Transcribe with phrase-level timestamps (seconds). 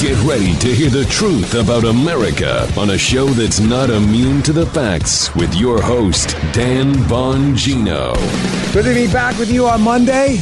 [0.00, 4.52] Get ready to hear the truth about America on a show that's not immune to
[4.54, 8.14] the facts with your host, Dan Bongino.
[8.72, 10.36] Good to be back with you on Monday.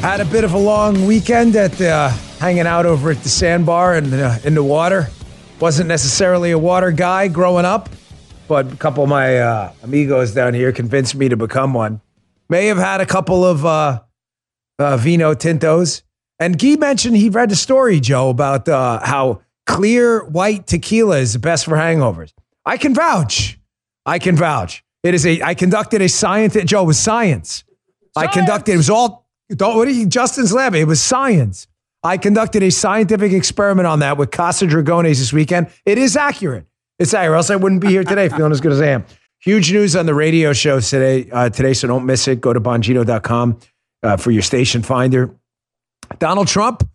[0.00, 3.96] Had a bit of a long weekend at uh, hanging out over at the sandbar
[3.96, 5.08] and uh, in the water.
[5.58, 7.88] Wasn't necessarily a water guy growing up,
[8.46, 12.00] but a couple of my uh, amigos down here convinced me to become one.
[12.48, 14.02] May have had a couple of uh,
[14.78, 16.02] uh, vino tintos.
[16.44, 21.32] And Guy mentioned he read a story, Joe, about uh, how clear white tequila is
[21.32, 22.34] the best for hangovers.
[22.66, 23.58] I can vouch.
[24.04, 24.84] I can vouch.
[25.02, 25.40] It is a.
[25.40, 26.54] I conducted a science.
[26.66, 27.64] Joe it was science.
[28.14, 28.74] I conducted.
[28.74, 29.26] It was all.
[29.48, 30.74] Don't what are you, Justin's lab.
[30.74, 31.66] It was science.
[32.02, 35.68] I conducted a scientific experiment on that with Casa Dragones this weekend.
[35.86, 36.66] It is accurate.
[36.98, 37.32] It's accurate.
[37.32, 39.06] Or else I wouldn't be here today feeling as good as I am.
[39.40, 41.26] Huge news on the radio show today.
[41.30, 42.42] Uh, today, so don't miss it.
[42.42, 43.58] Go to bongino.com
[44.02, 45.34] uh, for your station finder.
[46.18, 46.88] Donald Trump,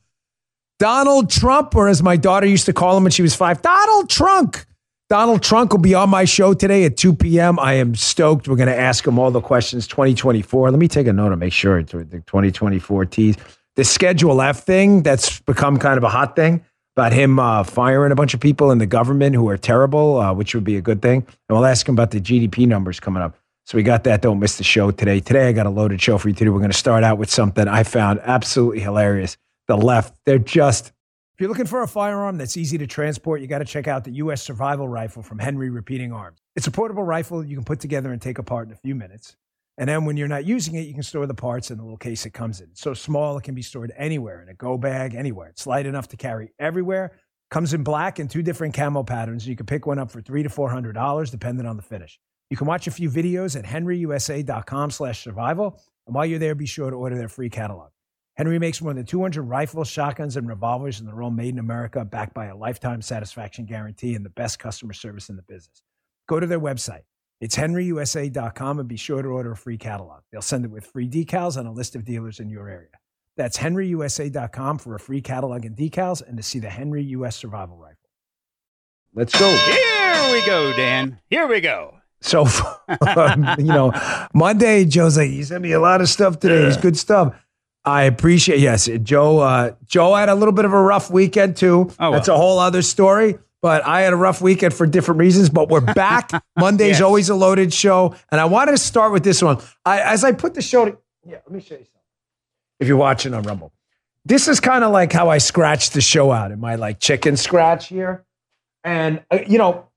[0.79, 4.09] Donald Trump, or as my daughter used to call him when she was five, Donald
[4.09, 4.65] Trunk.
[5.09, 7.57] Donald Trump will be on my show today at 2 p.m.
[7.59, 8.47] I am stoked.
[8.47, 10.69] We're going to ask him all the questions 2024.
[10.69, 13.35] Let me take a note to make sure it's the 2024 tease.
[13.75, 16.63] The Schedule F thing that's become kind of a hot thing
[16.95, 20.31] about him uh, firing a bunch of people in the government who are terrible, uh,
[20.33, 21.25] which would be a good thing.
[21.47, 23.38] And we'll ask him about the GDP numbers coming up.
[23.69, 24.23] So we got that.
[24.23, 25.19] Don't miss the show today.
[25.19, 26.49] Today, I got a loaded show for you today.
[26.49, 29.37] We're going to start out with something I found absolutely hilarious.
[29.67, 30.87] The left, they're just.
[30.87, 34.05] If you're looking for a firearm that's easy to transport, you got to check out
[34.05, 34.41] the U.S.
[34.41, 36.39] Survival Rifle from Henry Repeating Arms.
[36.55, 39.35] It's a portable rifle you can put together and take apart in a few minutes.
[39.77, 41.95] And then when you're not using it, you can store the parts in the little
[41.95, 42.69] case it comes in.
[42.71, 45.49] It's so small, it can be stored anywhere in a go bag, anywhere.
[45.49, 47.11] It's light enough to carry everywhere.
[47.51, 49.47] Comes in black and two different camo patterns.
[49.47, 52.19] You can pick one up for three to four hundred dollars, depending on the finish.
[52.49, 55.81] You can watch a few videos at henryusa.com slash survival.
[56.07, 57.91] And while you're there, be sure to order their free catalog.
[58.35, 62.05] Henry makes more than 200 rifles, shotguns, and revolvers, and they're all made in America,
[62.05, 65.83] backed by a lifetime satisfaction guarantee and the best customer service in the business.
[66.27, 67.01] Go to their website.
[67.41, 70.21] It's henryusa.com and be sure to order a free catalog.
[70.31, 72.89] They'll send it with free decals and a list of dealers in your area.
[73.37, 77.77] That's henryusa.com for a free catalog and decals and to see the Henry US Survival
[77.77, 77.97] Rifle.
[79.13, 79.49] Let's go.
[79.49, 81.19] Here we go, Dan.
[81.29, 81.98] Here we go.
[82.21, 82.45] So,
[83.57, 83.91] you know,
[84.33, 86.63] Monday, Joe's like, he sent me a lot of stuff today.
[86.63, 87.35] It's good stuff.
[87.85, 88.59] I appreciate.
[88.59, 89.39] Yes, Joe.
[89.39, 91.89] Uh, Joe had a little bit of a rough weekend too.
[91.99, 92.37] Oh, That's well.
[92.37, 93.37] a whole other story.
[93.61, 95.49] But I had a rough weekend for different reasons.
[95.49, 96.29] But we're back.
[96.57, 97.01] Monday's Yes.
[97.01, 99.57] always a loaded show, and I wanted to start with this one.
[99.85, 100.85] I, as I put the show.
[100.85, 102.01] To, yeah, let me show you something.
[102.79, 103.73] If you're watching on Rumble,
[104.23, 107.35] this is kind of like how I scratched the show out in my like chicken
[107.35, 108.23] scratch here,
[108.85, 109.88] and uh, you know,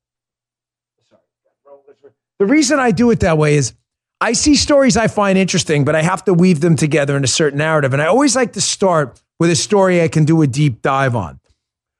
[2.43, 3.73] the reason I do it that way is
[4.21, 7.29] I see stories I find interesting, but I have to weave them together in a
[7.29, 7.93] certain narrative.
[7.93, 11.15] And I always like to start with a story I can do a deep dive
[11.15, 11.39] on.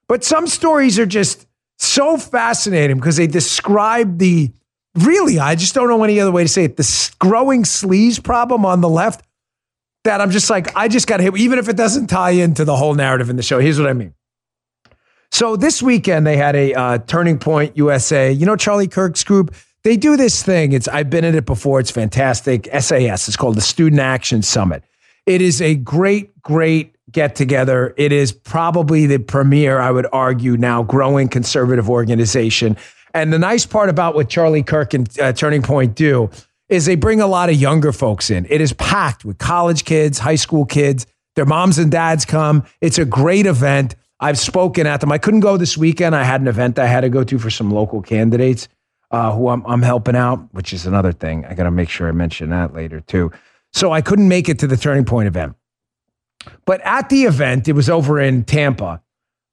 [0.09, 1.47] But some stories are just
[1.79, 4.51] so fascinating because they describe the
[4.97, 8.67] really, I just don't know any other way to say it, the growing sleaze problem
[8.67, 9.25] on the left
[10.03, 12.65] that I'm just like, I just got to hit, even if it doesn't tie into
[12.65, 13.61] the whole narrative in the show.
[13.61, 14.13] Here's what I mean.
[15.31, 18.33] So this weekend they had a uh, Turning Point USA.
[18.33, 19.55] You know Charlie Kirk's group.
[19.85, 20.73] They do this thing.
[20.73, 21.81] It's I've been in it before.
[21.81, 22.69] It's fantastic.
[22.79, 23.27] SAS.
[23.27, 24.85] It's called the Student Action Summit.
[25.27, 27.95] It is a great, great get together.
[27.97, 32.77] It is probably the premier, I would argue, now growing conservative organization.
[33.13, 36.31] And the nice part about what Charlie Kirk and uh, Turning Point do
[36.69, 38.47] is they bring a lot of younger folks in.
[38.49, 41.07] It is packed with college kids, high school kids.
[41.35, 42.65] Their moms and dads come.
[42.81, 43.97] It's a great event.
[44.21, 45.13] I've spoken at them.
[45.13, 46.15] I couldn't go this weekend.
[46.15, 48.69] I had an event I had to go to for some local candidates
[49.13, 51.45] uh, who I'm, I'm helping out, which is another thing.
[51.45, 53.31] I got to make sure I mention that later too.
[53.73, 55.55] So I couldn't make it to the Turning Point event.
[56.65, 59.03] But at the event, it was over in Tampa.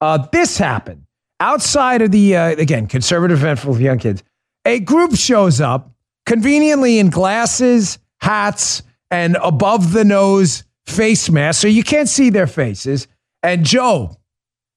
[0.01, 1.05] Uh, this happened
[1.39, 4.23] outside of the, uh, again, conservative event for young kids.
[4.65, 5.91] A group shows up
[6.25, 8.81] conveniently in glasses, hats,
[9.11, 11.61] and above the nose face masks.
[11.61, 13.07] So you can't see their faces.
[13.43, 14.17] And Joe,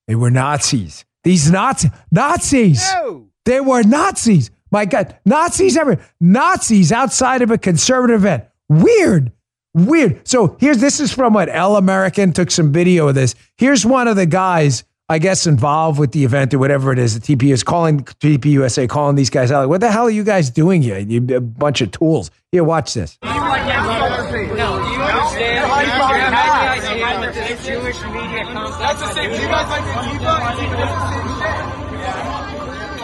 [0.06, 1.04] they were Nazis.
[1.24, 2.82] These Nazi Nazis.
[2.94, 3.28] No.
[3.44, 4.50] They were Nazis.
[4.72, 6.04] My God, Nazis everywhere.
[6.18, 8.44] Nazis outside of a conservative event.
[8.70, 9.30] Weird.
[9.74, 10.26] Weird.
[10.26, 13.34] So here's this is from what El American took some video of this.
[13.58, 17.18] Here's one of the guys, I guess, involved with the event or whatever it is.
[17.18, 19.60] The TP is calling TPUSA, calling these guys out.
[19.60, 20.98] Like, what the hell are you guys doing here?
[20.98, 22.30] You a bunch of tools.
[22.50, 23.18] Here, watch this.
[23.22, 25.66] No, do you understand?
[25.68, 26.84] hiding You're behind having that.
[26.84, 29.30] an idea what this Jewish media comes That's the same.
[29.30, 30.32] Do you guys like Antifa?
[30.40, 31.82] Antifa does the same shit.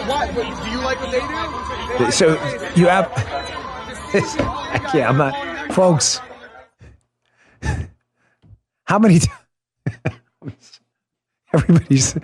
[0.09, 0.25] What?
[0.33, 0.63] What?
[0.63, 1.25] Do you like what they do?
[2.11, 2.31] So
[2.75, 3.11] you have.
[4.91, 5.09] Can't.
[5.09, 6.19] I'm not, folks.
[8.85, 9.19] How many?
[9.19, 10.79] times?
[11.53, 12.17] Everybody's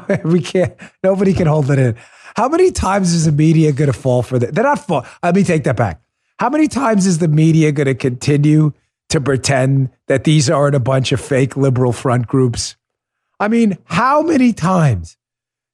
[0.24, 0.74] we can't.
[1.02, 1.96] Nobody can hold it in.
[2.36, 4.54] How many times is the media going to fall for that?
[4.54, 5.06] They're not fall.
[5.22, 6.00] Let me take that back.
[6.38, 8.72] How many times is the media going to continue
[9.10, 12.76] to pretend that these aren't a bunch of fake liberal front groups?
[13.38, 15.16] I mean, how many times?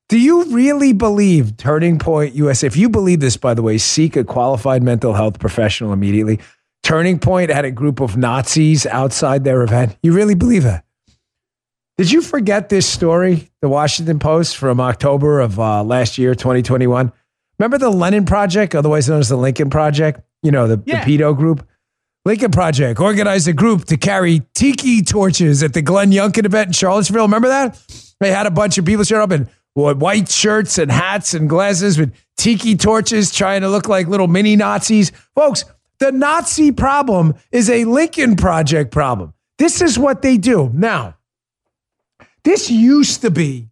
[0.08, 2.66] Do you really believe Turning Point USA?
[2.66, 6.40] If you believe this, by the way, seek a qualified mental health professional immediately.
[6.82, 9.96] Turning Point had a group of Nazis outside their event.
[10.02, 10.84] You really believe that?
[11.98, 17.12] Did you forget this story, the Washington Post from October of uh, last year, 2021?
[17.58, 20.20] Remember the Lenin Project, otherwise known as the Lincoln Project?
[20.42, 21.04] You know, the, Yeah.
[21.04, 21.66] the pedo group?
[22.24, 26.72] Lincoln Project organized a group to carry tiki torches at the Glenn Youngkin event in
[26.72, 27.22] Charlottesville.
[27.22, 27.78] Remember that?
[28.20, 31.98] They had a bunch of people show up in white shirts and hats and glasses
[31.98, 35.12] with tiki torches trying to look like little mini Nazis.
[35.34, 35.64] Folks,
[35.98, 39.34] the Nazi problem is a Lincoln Project problem.
[39.58, 40.70] This is what they do.
[40.72, 41.16] Now,
[42.44, 43.68] this used to be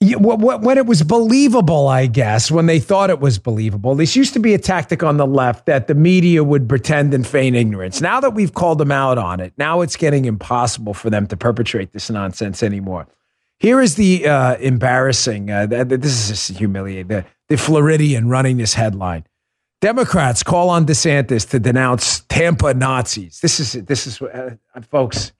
[0.00, 3.94] when it was believable, I guess, when they thought it was believable.
[3.94, 7.26] This used to be a tactic on the left that the media would pretend and
[7.26, 8.00] feign ignorance.
[8.00, 11.36] Now that we've called them out on it, now it's getting impossible for them to
[11.36, 13.08] perpetrate this nonsense anymore.
[13.58, 18.58] Here is the uh, embarrassing, uh, th- th- this is humiliating, the, the Floridian running
[18.58, 19.24] this headline.
[19.80, 23.40] Democrats call on DeSantis to denounce Tampa Nazis.
[23.40, 24.56] This is, this is, uh,
[24.90, 25.32] folks,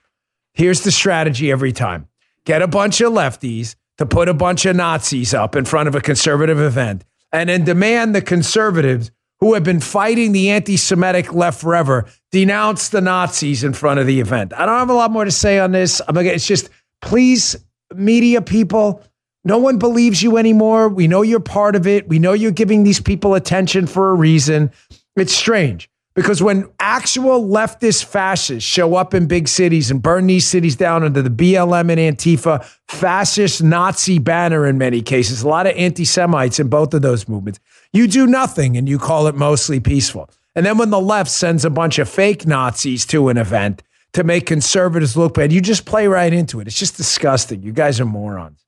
[0.55, 2.09] here's the strategy every time
[2.45, 5.95] get a bunch of lefties to put a bunch of Nazis up in front of
[5.95, 9.11] a conservative event and then demand the conservatives
[9.41, 14.07] who have been fighting the anti Semitic left forever denounce the Nazis in front of
[14.07, 14.53] the event.
[14.55, 16.01] I don't have a lot more to say on this.
[16.07, 16.71] I'm gonna, it's just,
[17.03, 17.57] please,
[17.95, 19.03] media people,
[19.45, 20.89] no one believes you anymore.
[20.89, 22.09] We know you're part of it.
[22.09, 24.73] We know you're giving these people attention for a reason.
[25.15, 30.47] It's strange because when actual leftist fascists show up in big cities and burn these
[30.47, 35.67] cities down under the BLM and Antifa fascist Nazi banner in many cases, a lot
[35.67, 37.61] of anti Semites in both of those movements,
[37.93, 40.29] you do nothing and you call it mostly peaceful.
[40.57, 43.83] And then when the left sends a bunch of fake Nazis to an event
[44.17, 46.67] to make conservatives look bad, you just play right into it.
[46.67, 47.63] It's just disgusting.
[47.63, 48.65] You guys are morons.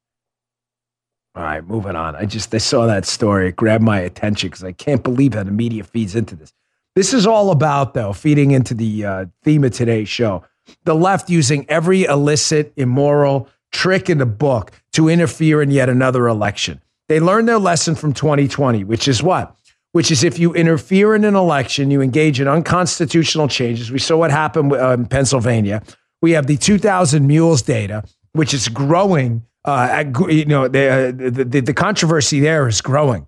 [1.34, 2.14] All right, moving on.
[2.14, 3.48] I just I saw that story.
[3.48, 6.52] It grabbed my attention because I can't believe how the media feeds into this.
[6.94, 10.44] This is all about, though, feeding into the uh, theme of today's show.
[10.84, 16.28] The left using every illicit, immoral trick in the book to interfere in yet another
[16.28, 16.82] election.
[17.08, 19.56] They learned their lesson from 2020, which is what?
[19.92, 23.90] Which is if you interfere in an election, you engage in unconstitutional changes.
[23.90, 25.82] We saw what happened uh, in Pennsylvania.
[26.20, 29.44] We have the 2000 mules data, which is growing.
[29.64, 33.26] Uh, at, you know, the, uh, the, the, the controversy there is growing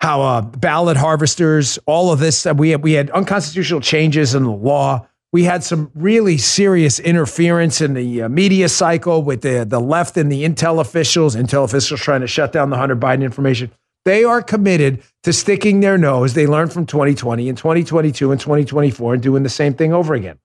[0.00, 4.50] how uh, ballot harvesters, all of this, we had, we had unconstitutional changes in the
[4.50, 5.06] law.
[5.32, 10.16] We had some really serious interference in the uh, media cycle with the, the left
[10.16, 13.70] and the intel officials, intel officials trying to shut down the Hunter Biden information.
[14.08, 16.32] They are committed to sticking their nose.
[16.32, 20.38] They learned from 2020 and 2022 and 2024 and doing the same thing over again.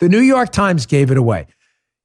[0.00, 1.46] The New York Times gave it away.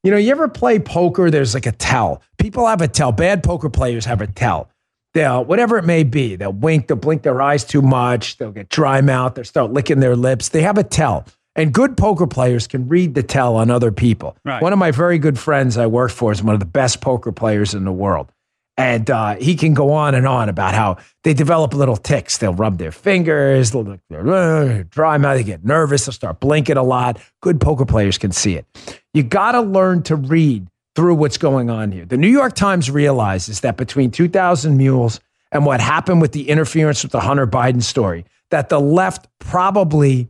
[0.04, 1.30] You know, you ever play poker?
[1.30, 2.22] There's like a tell.
[2.38, 3.12] People have a tell.
[3.12, 4.70] Bad poker players have a tell.
[5.14, 8.70] They'll, whatever it may be, they'll wink, they'll blink their eyes too much, they'll get
[8.70, 10.48] dry mouth, they'll start licking their lips.
[10.48, 11.26] They have a tell.
[11.58, 14.38] And good poker players can read the tell on other people.
[14.46, 14.62] Right.
[14.62, 17.34] One of my very good friends I work for is one of the best poker
[17.34, 18.32] players in the world.
[18.78, 22.38] And uh, he can go on and on about how they develop little ticks.
[22.38, 26.84] They'll rub their fingers, they'll uh, dry mouth, they get nervous, they'll start blinking a
[26.84, 27.20] lot.
[27.42, 28.66] Good poker players can see it.
[29.14, 32.06] You got to learn to read through what's going on here.
[32.06, 35.20] The New York Times realizes that between 2000 Mules
[35.52, 40.30] and what happened with the interference with the Hunter Biden story, that the left probably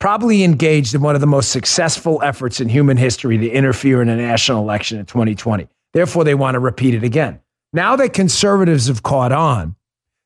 [0.00, 4.08] probably engaged in one of the most successful efforts in human history to interfere in
[4.08, 5.66] a national election in 2020.
[5.92, 7.40] Therefore, they want to repeat it again.
[7.72, 9.76] Now that conservatives have caught on,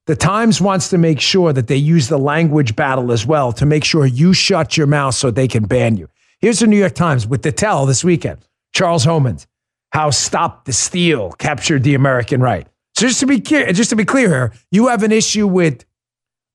[0.06, 3.66] the Times wants to make sure that they use the language battle as well to
[3.66, 6.08] make sure you shut your mouth so they can ban you.
[6.40, 8.46] Here's the New York Times with the tell this weekend.
[8.72, 9.46] Charles Homans,
[9.90, 12.66] how Stop the Steal captured the American right.
[12.96, 15.84] So just to be clear, just to be clear here, you have an issue with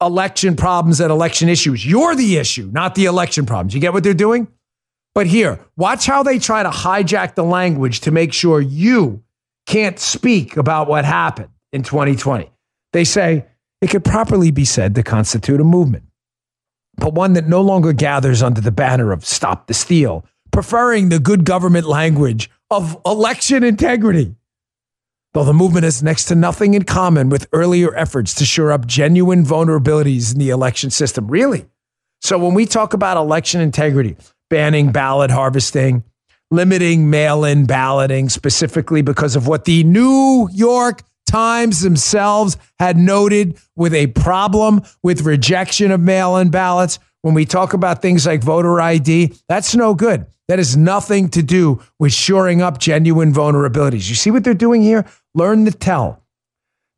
[0.01, 1.85] election problems and election issues.
[1.85, 3.73] You're the issue, not the election problems.
[3.73, 4.47] You get what they're doing?
[5.15, 9.23] But here, watch how they try to hijack the language to make sure you
[9.67, 12.51] can't speak about what happened in 2020.
[12.93, 13.45] They say
[13.81, 16.05] it could properly be said to constitute a movement,
[16.95, 21.19] but one that no longer gathers under the banner of Stop the Steal, preferring the
[21.19, 24.33] good government language of election integrity.
[25.33, 28.87] Though the movement has next to nothing in common with earlier efforts to shore up
[28.87, 31.27] genuine vulnerabilities in the election system.
[31.27, 31.67] Really?
[32.21, 34.15] So when we talk about election integrity,
[34.49, 36.03] banning ballot harvesting,
[36.51, 43.59] limiting mail in balloting specifically because of what the New York Times themselves had noted
[43.75, 46.99] with a problem with rejection of mail in ballots.
[47.21, 50.25] When we talk about things like voter ID, that's no good.
[50.47, 54.07] That has nothing to do with shoring up genuine vulnerabilities.
[54.07, 55.05] You see what they're doing here?
[55.35, 56.23] Learn to tell.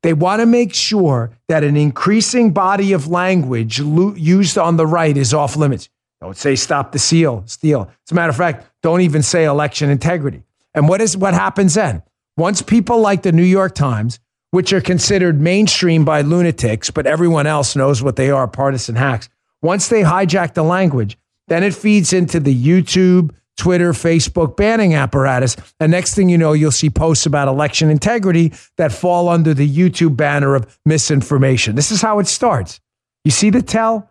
[0.04, 5.18] They want to make sure that an increasing body of language used on the right
[5.18, 5.90] is off limits.
[6.22, 7.90] Don't say stop the seal, steal.
[8.08, 10.44] As a matter of fact, don't even say election integrity.
[10.74, 12.04] And what is what happens then?
[12.38, 14.20] Once people like the New York Times,
[14.52, 19.30] which are considered mainstream by lunatics, but everyone else knows what they are, partisan hacks,
[19.62, 25.58] once they hijack the language, then it feeds into the YouTube, Twitter, Facebook banning apparatus.
[25.80, 29.70] And next thing you know, you'll see posts about election integrity that fall under the
[29.70, 31.76] YouTube banner of misinformation.
[31.76, 32.80] This is how it starts.
[33.26, 34.10] You see the tell?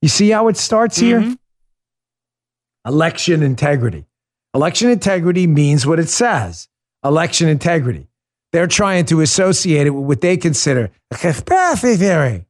[0.00, 1.20] You see how it starts here?
[1.20, 1.34] Mm-hmm.
[2.88, 4.06] Election integrity.
[4.54, 6.68] Election integrity means what it says
[7.04, 8.08] election integrity.
[8.52, 12.46] They're trying to associate it with what they consider theory.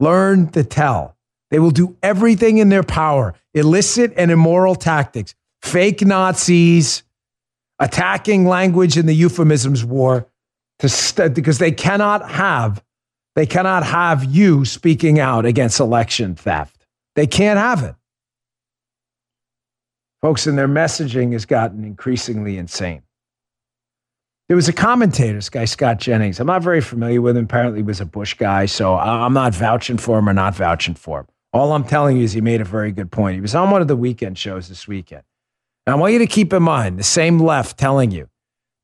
[0.00, 1.16] Learn to tell.
[1.50, 7.04] They will do everything in their power illicit and immoral tactics, fake Nazis,
[7.78, 10.26] attacking language in the euphemisms war
[10.80, 12.82] to st- because they cannot have
[13.36, 16.84] they cannot have you speaking out against election theft.
[17.14, 17.94] They can't have it.
[20.22, 23.02] Folks, and their messaging has gotten increasingly insane.
[24.48, 26.40] There was a commentator, this guy Scott Jennings.
[26.40, 27.44] I'm not very familiar with him.
[27.44, 30.94] Apparently, he was a Bush guy, so I'm not vouching for him or not vouching
[30.94, 31.26] for him.
[31.52, 33.36] All I'm telling you is he made a very good point.
[33.36, 35.22] He was on one of the weekend shows this weekend.
[35.86, 38.28] I want you to keep in mind the same left telling you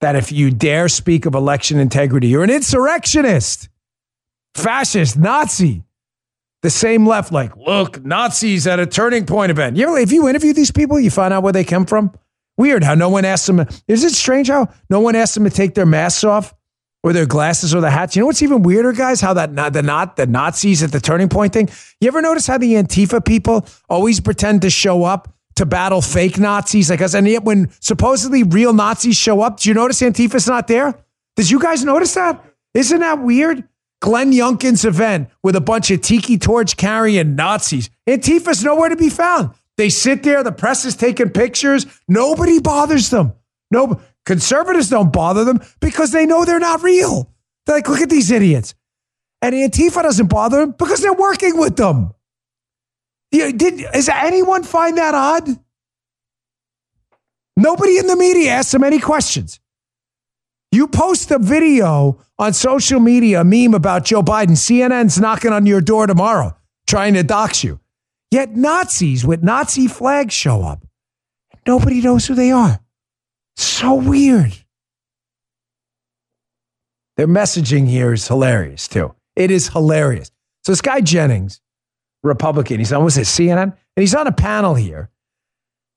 [0.00, 3.68] that if you dare speak of election integrity, you're an insurrectionist,
[4.54, 5.82] fascist, Nazi.
[6.66, 9.76] The same left, like, look, Nazis at a turning point event.
[9.76, 12.12] You know, if you interview these people, you find out where they come from.
[12.56, 13.64] Weird how no one asked them.
[13.86, 16.56] Is it strange how no one asked them to take their masks off
[17.04, 18.16] or their glasses or the hats?
[18.16, 19.20] You know what's even weirder, guys?
[19.20, 21.68] How that the not the Nazis at the turning point thing.
[22.00, 26.36] You ever notice how the Antifa people always pretend to show up to battle fake
[26.36, 26.90] Nazis?
[26.90, 30.66] Like us, and yet when supposedly real Nazis show up, do you notice Antifa's not
[30.66, 31.00] there?
[31.36, 32.44] Did you guys notice that?
[32.74, 33.62] Isn't that weird?
[34.00, 37.90] Glenn Youngkin's event with a bunch of tiki torch carrying Nazis.
[38.06, 39.50] Antifa's nowhere to be found.
[39.76, 41.86] They sit there, the press is taking pictures.
[42.08, 43.34] Nobody bothers them.
[43.70, 47.30] No conservatives don't bother them because they know they're not real.
[47.64, 48.74] They're like, look at these idiots.
[49.42, 52.12] And Antifa doesn't bother them because they're working with them.
[53.32, 55.48] You, did, does anyone find that odd?
[57.56, 59.60] Nobody in the media asks them any questions.
[60.72, 65.66] You post a video on social media, a meme about Joe Biden, CNN's knocking on
[65.66, 67.80] your door tomorrow trying to dox you.
[68.30, 70.86] Yet Nazis with Nazi flags show up.
[71.66, 72.80] Nobody knows who they are.
[73.56, 74.56] So weird.
[77.16, 79.14] Their messaging here is hilarious too.
[79.34, 80.30] It is hilarious.
[80.64, 81.60] So this guy Jennings,
[82.22, 85.10] Republican, he's on was it CNN, and he's on a panel here,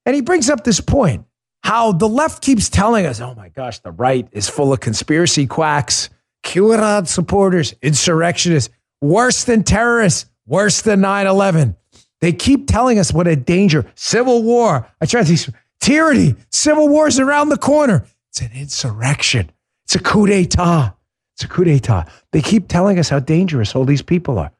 [0.05, 1.25] and he brings up this point:
[1.63, 5.45] how the left keeps telling us, "Oh my gosh, the right is full of conspiracy
[5.45, 6.09] quacks,
[6.43, 11.75] QAnon supporters, insurrectionists, worse than terrorists, worse than 9/11."
[12.21, 14.87] They keep telling us what a danger, civil war.
[14.99, 18.03] I try to see tyranny, civil war is around the corner.
[18.29, 19.51] It's an insurrection.
[19.85, 20.93] It's a coup d'état.
[21.35, 22.07] It's a coup d'état.
[22.31, 24.51] They keep telling us how dangerous all these people are.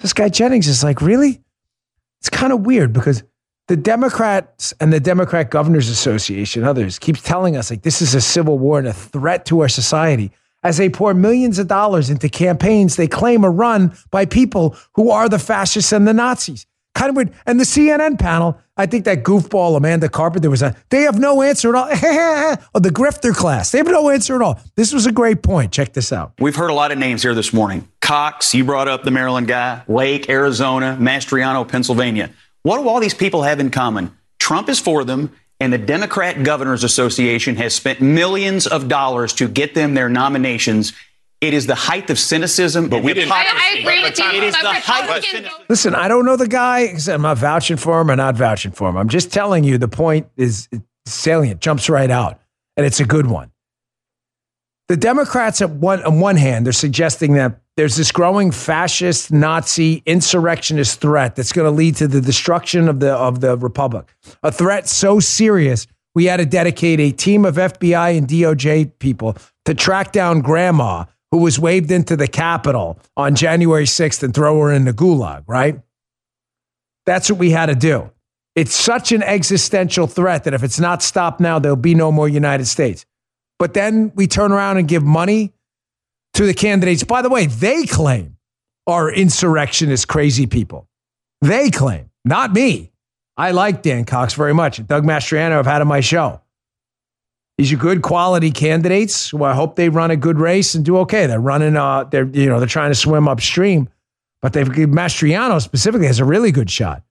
[0.00, 1.40] This guy Jennings is like, really?
[2.20, 3.22] It's kind of weird because
[3.68, 8.20] the Democrats and the Democrat Governors Association, others, keeps telling us like this is a
[8.20, 10.32] civil war and a threat to our society
[10.66, 15.10] as they pour millions of dollars into campaigns they claim are run by people who
[15.10, 16.66] are the fascists and the Nazis.
[16.96, 17.32] Kind of weird.
[17.46, 20.74] And the CNN panel, I think that goofball Amanda Carpenter was on.
[20.88, 21.88] They have no answer at all.
[22.74, 23.70] oh, the grifter class.
[23.70, 24.58] They have no answer at all.
[24.74, 25.72] This was a great point.
[25.72, 26.32] Check this out.
[26.40, 27.86] We've heard a lot of names here this morning.
[28.00, 32.30] Cox, you brought up the Maryland guy, Lake, Arizona, Mastriano, Pennsylvania.
[32.62, 34.16] What do all these people have in common?
[34.40, 39.48] Trump is for them, and the Democrat Governors Association has spent millions of dollars to
[39.48, 40.92] get them their nominations.
[41.40, 42.88] It is the height of cynicism.
[42.88, 43.44] But we and didn't- I.
[43.48, 44.24] I agree with you.
[44.30, 45.60] It is the height of cynicism.
[45.68, 46.88] Listen, I don't know the guy.
[46.88, 48.96] 'cause I'm not vouching for him or not vouching for him.
[48.96, 50.68] I'm just telling you the point is
[51.06, 52.40] salient, jumps right out,
[52.76, 53.50] and it's a good one.
[54.88, 60.02] The Democrats, at one, on one hand, they're suggesting that there's this growing fascist, Nazi,
[60.06, 64.14] insurrectionist threat that's going to lead to the destruction of the of the republic.
[64.42, 69.36] A threat so serious we had to dedicate a team of FBI and DOJ people
[69.66, 74.58] to track down Grandma, who was waved into the Capitol on January 6th and throw
[74.60, 75.42] her in the gulag.
[75.46, 75.80] Right?
[77.04, 78.10] That's what we had to do
[78.54, 82.28] It's such an existential threat that if it's not stopped now, there'll be no more
[82.28, 83.04] United States.
[83.58, 85.52] But then we turn around and give money
[86.34, 87.04] to the candidates.
[87.04, 88.36] By the way, they claim
[88.86, 90.88] are insurrectionist crazy people.
[91.40, 92.92] They claim, not me.
[93.36, 94.84] I like Dan Cox very much.
[94.86, 96.40] Doug Mastriano, I've had on my show.
[97.58, 100.98] These are good quality candidates who I hope they run a good race and do
[100.98, 101.26] okay.
[101.26, 103.88] They're running, uh, they're, you know, they're trying to swim upstream,
[104.42, 107.02] but they've Mastriano specifically has a really good shot.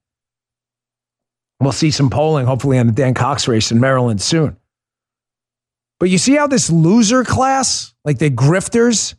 [1.60, 4.58] We'll see some polling, hopefully, on the Dan Cox race in Maryland soon.
[6.06, 9.16] But you see how this loser class, like the grifters,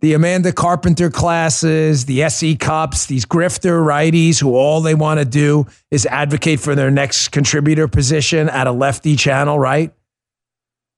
[0.00, 5.24] the Amanda Carpenter classes, the SE Cupps, these grifter righties who all they want to
[5.24, 9.94] do is advocate for their next contributor position at a lefty channel, right?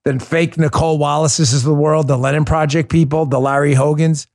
[0.05, 4.27] Then fake Nicolle Wallace's of the world, the Lenin Project people, the Larry Hogans.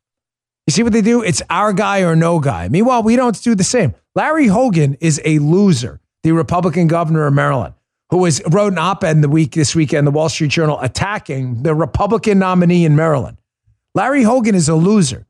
[0.68, 1.22] You see what they do?
[1.22, 2.70] It's our guy or no guy.
[2.70, 3.94] Meanwhile, we don't do the same.
[4.16, 7.74] Larry Hogan is a loser the Republican governor of Maryland,
[8.12, 11.74] who was wrote an op-ed the week this weekend, the Wall Street Journal, attacking the
[11.74, 13.38] Republican nominee in Maryland.
[13.96, 15.26] Larry Hogan is a loser.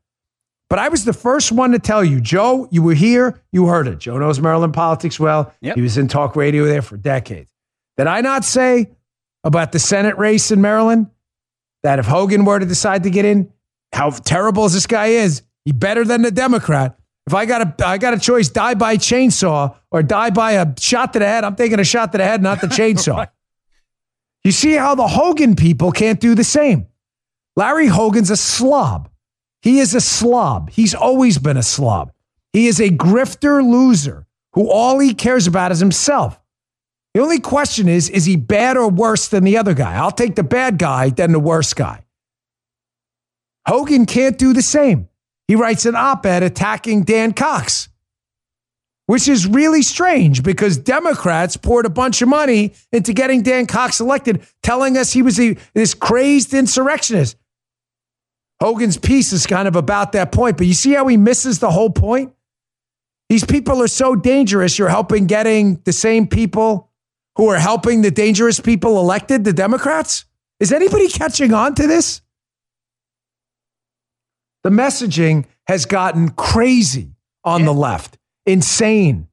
[0.68, 3.86] But I was the first one to tell you, Joe, you were here, you heard
[3.86, 3.98] it.
[3.98, 5.52] Joe knows Maryland politics well.
[5.60, 5.76] Yep.
[5.76, 7.52] He was in talk radio there for decades.
[7.98, 8.90] Did I not say
[9.44, 11.10] about the Senate race in Maryland
[11.82, 13.52] that if Hogan were to decide to get in,
[13.92, 16.98] how terrible as this guy is, he better than the Democrat.
[17.32, 20.78] If I got a I got a choice, die by chainsaw or die by a
[20.78, 23.16] shot to the head, I'm taking a shot to the head, not the chainsaw.
[23.16, 23.28] right.
[24.44, 26.88] You see how the Hogan people can't do the same.
[27.56, 29.08] Larry Hogan's a slob.
[29.62, 30.68] He is a slob.
[30.68, 32.12] He's always been a slob.
[32.52, 36.38] He is a grifter loser who all he cares about is himself.
[37.14, 39.94] The only question is is he bad or worse than the other guy?
[39.94, 42.04] I'll take the bad guy than the worst guy.
[43.66, 45.08] Hogan can't do the same
[45.48, 47.88] he writes an op ed attacking Dan Cox,
[49.06, 54.00] which is really strange because Democrats poured a bunch of money into getting Dan Cox
[54.00, 57.36] elected, telling us he was a, this crazed insurrectionist.
[58.60, 61.70] Hogan's piece is kind of about that point, but you see how he misses the
[61.70, 62.32] whole point?
[63.28, 64.78] These people are so dangerous.
[64.78, 66.90] You're helping getting the same people
[67.36, 70.26] who are helping the dangerous people elected, the Democrats.
[70.60, 72.20] Is anybody catching on to this?
[74.62, 79.28] The messaging has gotten crazy on the left, insane.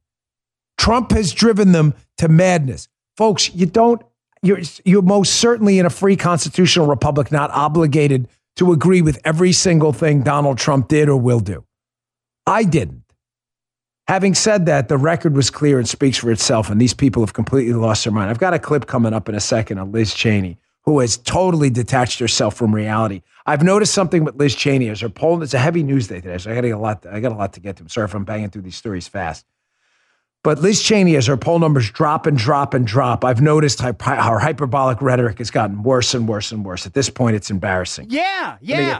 [0.77, 2.87] Trump has driven them to madness.
[3.17, 4.01] Folks, you don't,
[4.41, 9.51] you're, you're most certainly in a free constitutional republic not obligated to agree with every
[9.51, 11.65] single thing Donald Trump did or will do.
[12.47, 13.03] I didn't.
[14.07, 17.33] Having said that, the record was clear and speaks for itself, and these people have
[17.33, 18.29] completely lost their mind.
[18.29, 20.57] I've got a clip coming up in a second on Liz Cheney,
[20.89, 23.21] who has totally detached herself from reality.
[23.45, 25.43] I've noticed something with Liz Cheney as her poll.
[25.43, 27.05] It's a heavy news day today, so I got a lot.
[27.05, 27.83] I got a lot to get to.
[27.83, 29.45] I'm sorry if I'm banging through these stories fast.
[30.43, 33.93] But Liz Cheney, as her poll numbers drop and drop and drop, I've noticed how
[33.99, 36.87] her hyperbolic rhetoric has gotten worse and worse and worse.
[36.87, 38.07] At this point, it's embarrassing.
[38.09, 38.99] Yeah, yeah.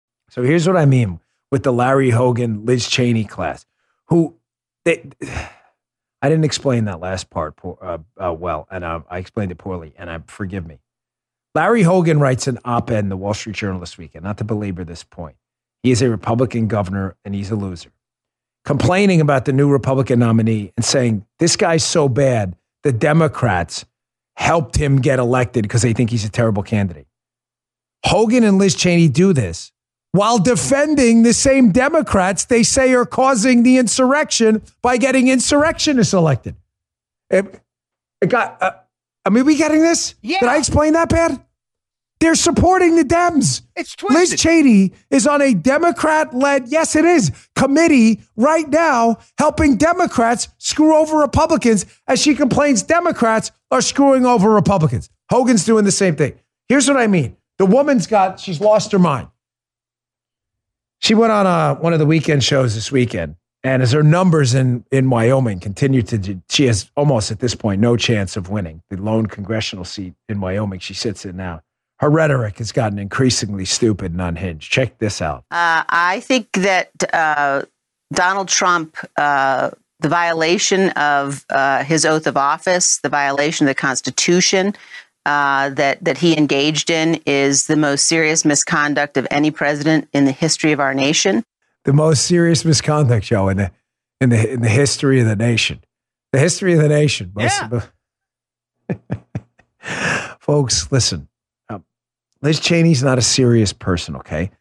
[0.31, 1.19] So here's what I mean
[1.51, 3.65] with the Larry Hogan, Liz Cheney class,
[4.05, 4.37] who
[4.85, 5.03] they,
[6.21, 9.93] I didn't explain that last part uh, uh, well, and uh, I explained it poorly,
[9.97, 10.79] and I forgive me.
[11.53, 14.23] Larry Hogan writes an op-ed in the Wall Street Journal this weekend.
[14.23, 15.35] Not to belabor this point,
[15.83, 17.91] he is a Republican governor, and he's a loser,
[18.63, 23.83] complaining about the new Republican nominee and saying this guy's so bad, the Democrats
[24.37, 27.07] helped him get elected because they think he's a terrible candidate.
[28.05, 29.73] Hogan and Liz Cheney do this
[30.11, 36.55] while defending the same Democrats they say are causing the insurrection by getting insurrectionists elected.
[37.29, 37.61] It,
[38.21, 38.71] it got, uh,
[39.25, 40.15] I mean, we getting this?
[40.21, 40.39] Yeah.
[40.39, 41.41] Did I explain that bad?
[42.19, 43.63] They're supporting the Dems.
[43.75, 44.19] It's twisted.
[44.19, 50.47] Liz Cheney is on a Democrat led, yes, it is, committee right now helping Democrats
[50.59, 55.09] screw over Republicans as she complains Democrats are screwing over Republicans.
[55.31, 56.37] Hogan's doing the same thing.
[56.67, 59.27] Here's what I mean the woman's got, she's lost her mind.
[61.01, 64.03] She went on a, uh, one of the weekend shows this weekend, and as her
[64.03, 68.49] numbers in, in Wyoming continue to, she has almost at this point no chance of
[68.49, 71.61] winning the lone congressional seat in Wyoming she sits in now.
[71.99, 74.71] Her rhetoric has gotten increasingly stupid and unhinged.
[74.71, 75.43] Check this out.
[75.51, 77.63] Uh, I think that uh,
[78.13, 83.79] Donald Trump uh, the violation of uh, his oath of office, the violation of the
[83.79, 84.75] Constitution
[85.25, 90.25] uh, that that he engaged in, is the most serious misconduct of any president in
[90.25, 91.43] the history of our nation.
[91.85, 93.71] The most serious misconduct, Joe, in the
[94.19, 95.83] in the in the history of the nation.
[96.31, 97.31] The history of the nation.
[97.35, 97.65] Most Yeah.
[97.65, 97.69] of
[98.89, 99.01] the-
[100.39, 101.27] Folks, listen.
[101.69, 101.83] Um,
[102.41, 104.51] Liz Cheney's not a serious person, okay?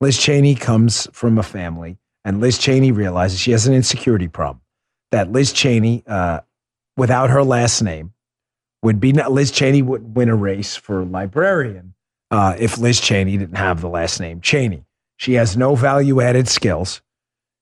[0.00, 4.60] Liz Cheney comes from a family, and Liz Cheney realizes she has an insecurity problem.
[5.10, 6.40] That Liz Cheney, uh,
[6.96, 8.12] without her last name,
[8.82, 11.94] would be not, Liz Cheney would win a race for librarian
[12.30, 14.84] uh, if Liz Cheney didn't have the last name Cheney.
[15.16, 17.02] She has no value added skills.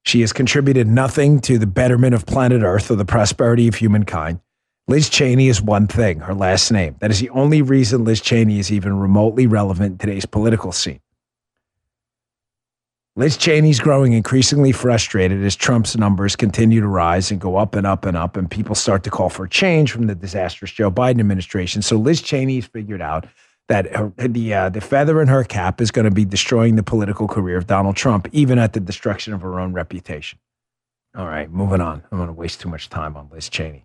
[0.05, 4.41] She has contributed nothing to the betterment of planet Earth or the prosperity of humankind.
[4.89, 6.95] Liz Cheney is one thing, her last name.
[7.01, 11.01] That is the only reason Liz Cheney is even remotely relevant in today's political scene.
[13.19, 17.87] Liz Cheney's growing increasingly frustrated as Trump's numbers continue to rise and go up and
[17.87, 21.19] up and up, and people start to call for change from the disastrous Joe Biden
[21.21, 21.81] administration.
[21.81, 23.27] So Liz Cheney's figured out
[23.69, 26.83] that her, the uh, the feather in her cap is going to be destroying the
[26.83, 30.39] political career of Donald Trump, even at the destruction of her own reputation.
[31.17, 32.03] All right, moving on.
[32.13, 33.85] I'm going to waste too much time on Liz Cheney.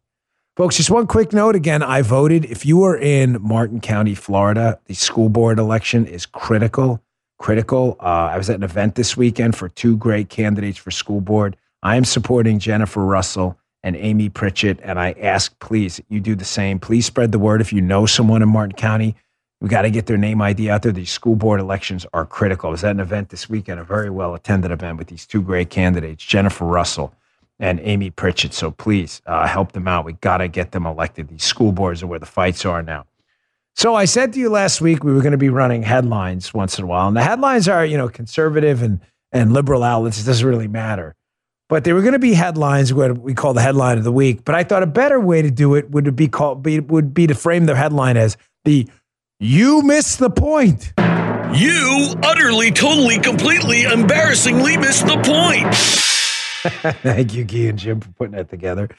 [0.58, 1.82] Folks, just one quick note again.
[1.82, 2.44] I voted.
[2.44, 7.02] If you are in Martin County, Florida, the school board election is critical.
[7.42, 7.98] Critical.
[8.00, 11.58] Uh, I was at an event this weekend for two great candidates for school board.
[11.82, 16.46] I am supporting Jennifer Russell and Amy Pritchett, and I ask, please, you do the
[16.46, 16.78] same.
[16.78, 19.16] Please spread the word if you know someone in Martin County.
[19.60, 20.92] We got to get their name ID out there.
[20.92, 22.70] These school board elections are critical.
[22.70, 25.42] I was at an event this weekend, a very well attended event with these two
[25.42, 27.12] great candidates, Jennifer Russell
[27.60, 28.54] and Amy Pritchett.
[28.54, 30.06] So please uh, help them out.
[30.06, 31.30] We got to get them elected.
[31.30, 33.08] These school boards are where the fights are now.
[33.76, 36.78] So I said to you last week we were going to be running headlines once
[36.78, 39.00] in a while, and the headlines are you know conservative and
[39.32, 40.22] and liberal outlets.
[40.22, 41.16] It doesn't really matter,
[41.70, 44.44] but they were going to be headlines what we call the headline of the week.
[44.44, 47.28] But I thought a better way to do it would be called be, would be
[47.28, 48.88] to frame the headline as the
[49.40, 50.94] "You missed the point."
[51.54, 55.76] You utterly, totally, completely, embarrassingly missed the point.
[57.02, 58.90] Thank you, Guy and Jim, for putting that together.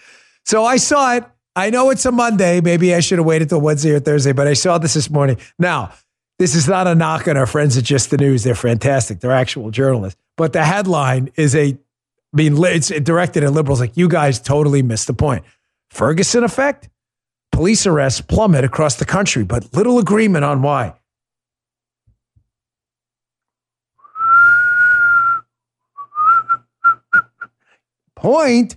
[0.44, 1.24] So I saw it.
[1.54, 2.60] I know it's a Monday.
[2.60, 5.36] Maybe I should have waited till Wednesday or Thursday, but I saw this this morning.
[5.58, 5.92] Now,
[6.38, 8.42] this is not a knock on our friends at Just the News.
[8.42, 9.20] They're fantastic.
[9.20, 10.18] They're actual journalists.
[10.36, 11.76] But the headline is a, I
[12.32, 15.44] mean, it's directed at liberals like, you guys totally missed the point.
[15.90, 16.88] Ferguson effect?
[17.52, 20.94] Police arrests plummet across the country, but little agreement on why.
[28.16, 28.76] Point.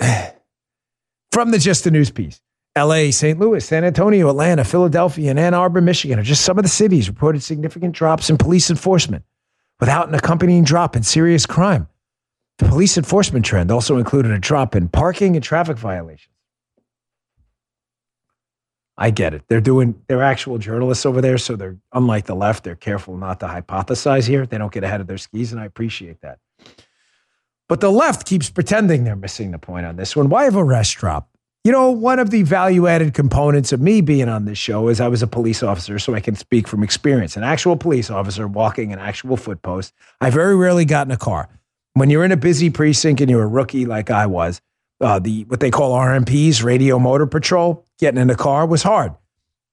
[1.32, 2.40] From the Just the News piece.
[2.76, 3.38] LA, St.
[3.38, 7.08] Louis, San Antonio, Atlanta, Philadelphia, and Ann Arbor, Michigan are just some of the cities
[7.08, 9.24] reported significant drops in police enforcement
[9.78, 11.86] without an accompanying drop in serious crime.
[12.58, 16.34] The police enforcement trend also included a drop in parking and traffic violations.
[18.96, 19.42] I get it.
[19.48, 21.38] They're doing, they're actual journalists over there.
[21.38, 24.46] So they're, unlike the left, they're careful not to hypothesize here.
[24.46, 26.38] They don't get ahead of their skis, and I appreciate that.
[27.74, 30.28] But the left keeps pretending they're missing the point on this one.
[30.28, 31.28] Why have arrest drop?
[31.64, 35.00] You know, one of the value added components of me being on this show is
[35.00, 37.36] I was a police officer, so I can speak from experience.
[37.36, 39.92] An actual police officer walking an actual foot post.
[40.20, 41.48] I very rarely got in a car.
[41.94, 44.60] When you're in a busy precinct and you're a rookie like I was,
[45.00, 49.14] uh, the what they call RMPs, Radio Motor Patrol, getting in a car was hard.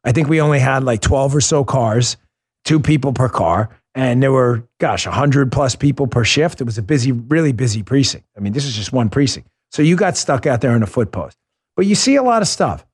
[0.04, 2.18] I think we only had like 12 or so cars,
[2.66, 6.62] two people per car, and there were, gosh, 100 plus people per shift.
[6.62, 8.28] It was a busy, really busy precinct.
[8.38, 9.50] I mean, this is just one precinct.
[9.72, 11.38] So you got stuck out there in a foot post.
[11.76, 12.86] But you see a lot of stuff.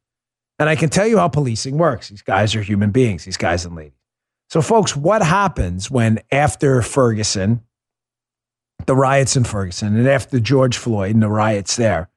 [0.59, 2.09] And I can tell you how policing works.
[2.09, 3.93] These guys are human beings, these guys and ladies.
[4.49, 7.61] So, folks, what happens when after Ferguson,
[8.85, 12.09] the riots in Ferguson, and after George Floyd and the riots there,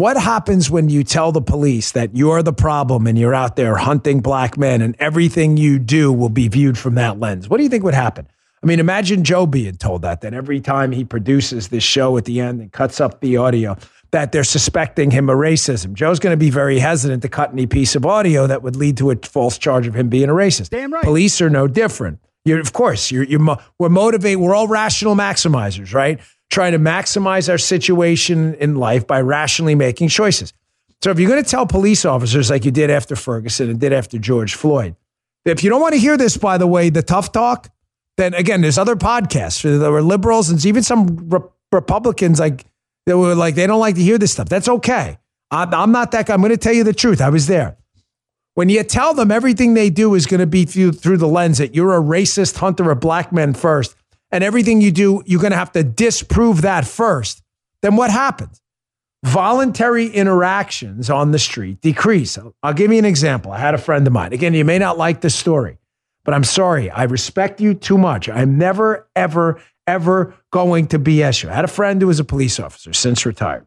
[0.00, 3.76] what happens when you tell the police that you're the problem and you're out there
[3.76, 7.48] hunting black men and everything you do will be viewed from that lens?
[7.48, 8.26] What do you think would happen?
[8.62, 12.24] I mean, imagine Joe being told that, that every time he produces this show at
[12.24, 13.76] the end and cuts up the audio,
[14.10, 15.94] that they're suspecting him of racism.
[15.94, 18.96] Joe's going to be very hesitant to cut any piece of audio that would lead
[18.98, 20.70] to a false charge of him being a racist.
[20.70, 21.04] Damn right.
[21.04, 22.18] Police are no different.
[22.44, 24.40] You're, of course, you're, you're we're motivated.
[24.40, 26.20] We're all rational maximizers, right?
[26.50, 30.52] Trying to maximize our situation in life by rationally making choices.
[31.02, 33.92] So if you're going to tell police officers like you did after Ferguson and did
[33.92, 34.96] after George Floyd,
[35.44, 37.70] if you don't want to hear this, by the way, the tough talk,
[38.16, 39.62] then again, there's other podcasts.
[39.62, 41.40] There were liberals and even some re-
[41.72, 42.66] Republicans like
[43.06, 44.48] they were like they don't like to hear this stuff.
[44.48, 45.18] That's okay.
[45.50, 46.34] I'm, I'm not that guy.
[46.34, 47.20] I'm going to tell you the truth.
[47.20, 47.76] I was there.
[48.54, 51.58] When you tell them everything they do is going to be through, through the lens
[51.58, 53.94] that you're a racist hunter of black men first,
[54.32, 57.42] and everything you do, you're going to have to disprove that first,
[57.82, 58.60] then what happens?
[59.24, 62.38] Voluntary interactions on the street decrease.
[62.62, 63.52] I'll give you an example.
[63.52, 64.32] I had a friend of mine.
[64.32, 65.78] Again, you may not like this story,
[66.24, 66.90] but I'm sorry.
[66.90, 68.28] I respect you too much.
[68.28, 71.50] I'm never, ever, ever going to BS you.
[71.50, 73.66] I had a friend who was a police officer, since retired.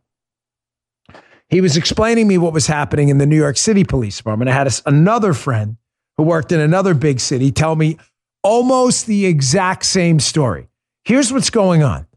[1.49, 4.49] He was explaining me what was happening in the New York City Police Department.
[4.49, 5.78] I had a, another friend
[6.17, 7.97] who worked in another big city tell me
[8.43, 10.67] almost the exact same story.
[11.06, 12.08] Here's what's going on.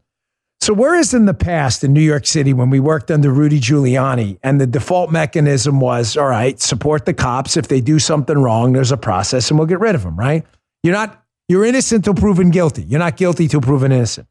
[0.59, 4.39] So, whereas in the past in New York City, when we worked under Rudy Giuliani,
[4.43, 7.57] and the default mechanism was, all right, support the cops.
[7.57, 10.43] If they do something wrong, there's a process and we'll get rid of them, right?
[10.83, 12.83] You're not, you're innocent till proven guilty.
[12.83, 14.27] You're not guilty till proven innocent.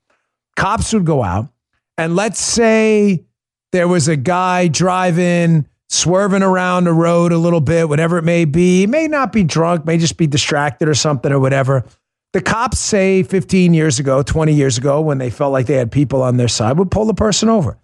[0.56, 1.48] Cops would go out,
[1.96, 3.24] and let's say
[3.72, 8.44] there was a guy driving, swerving around the road a little bit, whatever it may
[8.44, 8.80] be.
[8.80, 11.84] He may not be drunk, may just be distracted or something or whatever.
[12.32, 15.90] The cops say 15 years ago, 20 years ago, when they felt like they had
[15.90, 17.78] people on their side, would pull the person over.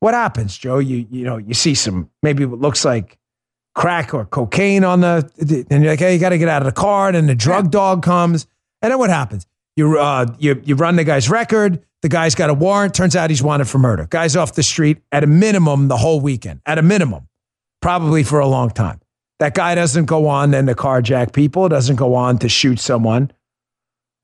[0.00, 0.78] What happens, Joe?
[0.78, 3.18] You you know, you see some maybe what looks like
[3.74, 6.66] crack or cocaine on the, and you're like, hey, you got to get out of
[6.66, 7.08] the car.
[7.08, 8.46] And then the drug dog comes,
[8.82, 9.46] and then what happens?
[9.76, 11.84] You uh, you you run the guy's record.
[12.02, 12.94] The guy's got a warrant.
[12.94, 14.06] Turns out he's wanted for murder.
[14.08, 16.60] Guy's off the street at a minimum the whole weekend.
[16.66, 17.28] At a minimum,
[17.80, 19.00] probably for a long time.
[19.40, 21.68] That guy doesn't go on then to carjack people.
[21.68, 23.32] Doesn't go on to shoot someone.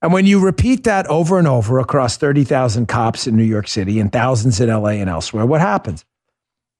[0.02, 4.00] And when you repeat that over and over across 30,000 cops in New York City
[4.00, 6.04] and thousands in LA and elsewhere, what happens?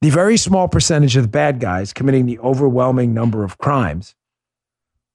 [0.00, 4.14] The very small percentage of the bad guys committing the overwhelming number of crimes,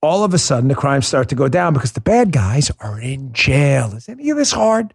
[0.05, 2.99] all of a sudden the crimes start to go down because the bad guys are
[2.99, 3.93] in jail.
[3.95, 4.93] Is any of this hard?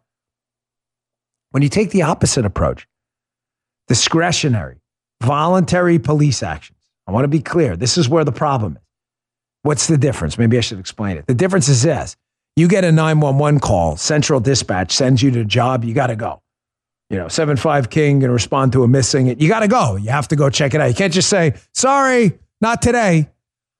[1.50, 2.86] When you take the opposite approach,
[3.88, 4.80] discretionary,
[5.20, 7.76] voluntary police actions, I want to be clear.
[7.76, 8.82] This is where the problem is.
[9.62, 10.38] What's the difference?
[10.38, 11.26] Maybe I should explain it.
[11.26, 12.16] The difference is this
[12.56, 16.16] you get a 911 call, Central Dispatch sends you to a job, you got to
[16.16, 16.42] go.
[17.08, 19.26] You know, 7 5 King and respond to a missing.
[19.40, 19.96] You got to go.
[19.96, 20.86] You have to go check it out.
[20.86, 23.28] You can't just say, sorry, not today.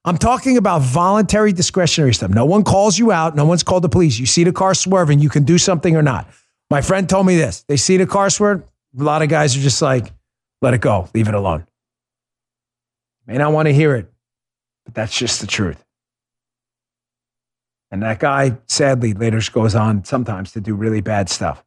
[0.05, 2.31] I'm talking about voluntary discretionary stuff.
[2.31, 3.37] No one calls you out.
[3.37, 4.19] No one's called the police.
[4.19, 6.29] You see the car swerving, you can do something or not.
[6.71, 7.65] My friend told me this.
[7.65, 8.63] They see the car swerve.
[8.99, 10.13] A lot of guys are just like,
[10.63, 11.67] let it go, leave it alone.
[13.27, 14.11] May not want to hear it,
[14.85, 15.85] but that's just the truth.
[17.91, 21.65] And that guy, sadly, later goes on sometimes to do really bad stuff.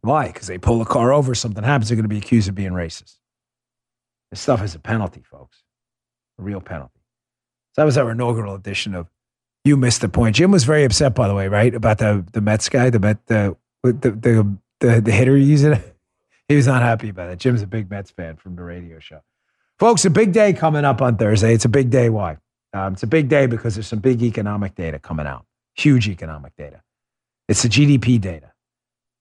[0.00, 0.28] Why?
[0.28, 2.72] Because they pull a car over, something happens, they're going to be accused of being
[2.72, 3.16] racist.
[4.30, 5.61] This stuff is a penalty, folks,
[6.42, 7.00] real penalty.
[7.74, 9.08] So that was our inaugural edition of
[9.64, 10.36] you missed the point.
[10.36, 13.24] Jim was very upset, by the way, right, about the the Mets guy, the Met,
[13.26, 15.96] the the the the, the hitter using it.
[16.48, 17.38] He was not happy about it.
[17.38, 19.20] Jim's a big Mets fan from the radio show.
[19.78, 21.54] Folks, a big day coming up on Thursday.
[21.54, 22.08] It's a big day.
[22.08, 22.38] Why?
[22.74, 25.46] Um, it's a big day because there's some big economic data coming out.
[25.74, 26.82] Huge economic data.
[27.48, 28.52] It's the GDP data,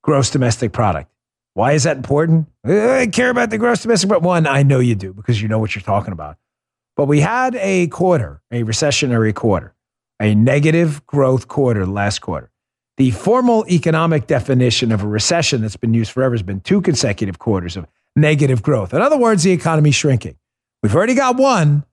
[0.02, 1.12] gross domestic product.
[1.54, 2.48] Why is that important?
[2.64, 4.26] I care about the gross domestic product.
[4.26, 6.38] One, I know you do because you know what you're talking about.
[6.96, 9.76] But we had a quarter, a recessionary quarter
[10.22, 12.52] a negative growth quarter last quarter.
[12.98, 17.40] The formal economic definition of a recession that's been used forever has been two consecutive
[17.40, 18.94] quarters of negative growth.
[18.94, 20.36] In other words, the economy's shrinking.
[20.84, 21.86] We've already got one.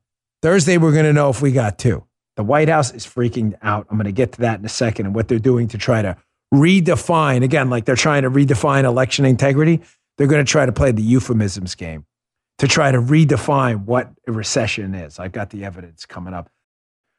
[0.42, 2.04] Thursday, we're going to know if we got two.
[2.36, 3.86] The White House is freaking out.
[3.88, 6.02] I'm going to get to that in a second and what they're doing to try
[6.02, 6.16] to
[6.54, 9.80] redefine, again, like they're trying to redefine election integrity.
[10.18, 12.04] They're going to try to play the euphemisms game
[12.58, 15.18] to try to redefine what a recession is.
[15.18, 16.50] I've got the evidence coming up.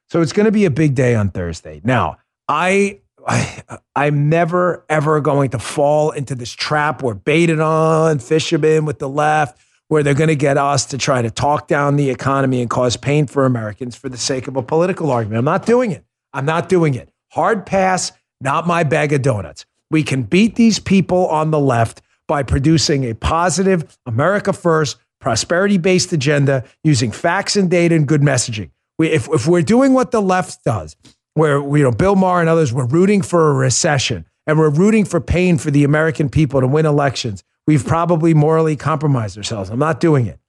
[0.10, 1.82] So it's going to be a big day on Thursday.
[1.84, 3.64] Now, I, I
[3.96, 9.10] I'm never ever going to fall into this trap where baited on fishermen with the
[9.10, 12.70] left, where they're going to get us to try to talk down the economy and
[12.70, 15.40] cause pain for Americans for the sake of a political argument.
[15.40, 16.04] I'm not doing it.
[16.34, 17.10] I'm not doing it.
[17.32, 19.66] Hard pass, not my bag of donuts.
[19.92, 25.78] We can beat these people on the left by producing a positive, America first, prosperity
[25.78, 30.12] based agenda using facts and data and good messaging we, if, if we're doing what
[30.12, 30.96] the left does,
[31.34, 35.06] where you know Bill Maher and others were rooting for a recession and we're rooting
[35.06, 39.70] for pain for the American people to win elections, we've probably morally compromised ourselves.
[39.70, 40.40] I'm not doing it.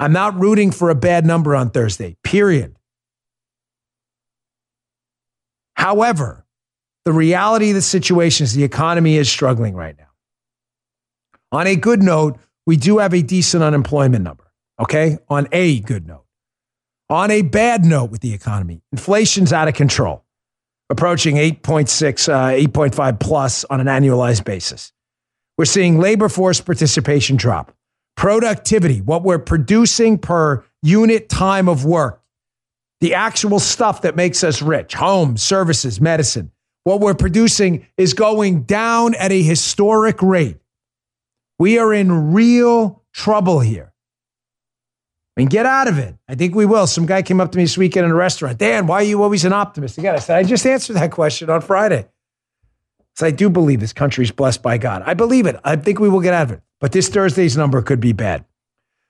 [0.00, 2.76] I'm not rooting for a bad number on Thursday, period.
[5.74, 6.46] However,
[7.04, 10.04] the reality of the situation is the economy is struggling right now.
[11.50, 14.44] On a good note, we do have a decent unemployment number,
[14.78, 15.16] okay?
[15.30, 16.26] On a good note.
[17.08, 20.26] On a bad note with the economy, inflation's out of control,
[20.90, 24.92] approaching 8.6, uh, 8.5 plus on an annualized basis.
[25.56, 27.72] We're seeing labor force participation drop.
[28.18, 32.22] Productivity, what we're producing per unit time of work,
[33.00, 36.52] the actual stuff that makes us rich, homes, services, medicine.
[36.84, 40.58] what we're producing is going down at a historic rate.
[41.58, 43.92] We are in real trouble here.
[45.36, 46.16] I mean, get out of it.
[46.28, 46.86] I think we will.
[46.86, 48.58] Some guy came up to me this weekend in a restaurant.
[48.58, 49.98] Dan, why are you always an optimist?
[49.98, 52.08] Again, I said, I just answered that question on Friday.
[53.14, 55.02] So I do believe this country is blessed by God.
[55.04, 55.56] I believe it.
[55.64, 56.62] I think we will get out of it.
[56.80, 58.44] But this Thursday's number could be bad.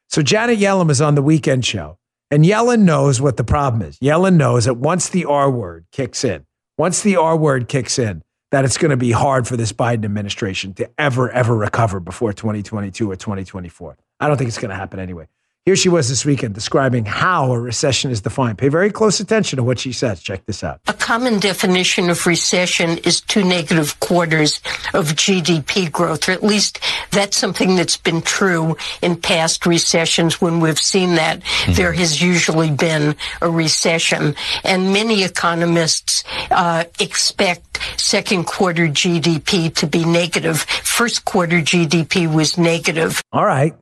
[0.09, 1.99] So Janet Yellen is on the weekend show,
[2.31, 3.99] and Yellen knows what the problem is.
[3.99, 6.47] Yellen knows that once the R word kicks in,
[6.79, 10.05] once the R word kicks in, that it's going to be hard for this Biden
[10.05, 13.97] administration to ever, ever recover before 2022 or 2024.
[14.21, 15.29] I don't think it's going to happen anyway.
[15.69, 18.57] Here she was this weekend describing how a recession is defined.
[18.57, 20.23] Pay very close attention to what she says.
[20.23, 20.81] Check this out.
[20.87, 24.63] A common definition of recession is two negative quarters
[24.95, 30.41] of GDP growth, or at least that's something that's been true in past recessions.
[30.41, 31.75] When we've seen that, mm-hmm.
[31.75, 34.37] there has usually been a recession.
[34.65, 40.63] And many economists uh, expect second quarter GDP to be negative.
[40.63, 43.21] First quarter GDP was negative.
[43.35, 43.75] All right.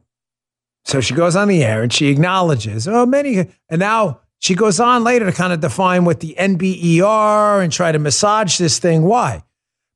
[0.86, 3.48] So she goes on the air and she acknowledges, oh, many.
[3.68, 7.90] And now she goes on later to kind of define what the NBER and try
[7.90, 9.02] to massage this thing.
[9.02, 9.42] Why?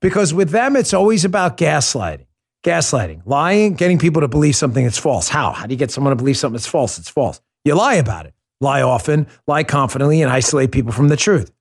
[0.00, 2.26] Because with them, it's always about gaslighting.
[2.64, 5.28] Gaslighting, lying, getting people to believe something that's false.
[5.28, 5.52] How?
[5.52, 6.98] How do you get someone to believe something that's false?
[6.98, 7.40] It's false.
[7.64, 8.34] You lie about it.
[8.60, 11.52] Lie often, lie confidently, and isolate people from the truth.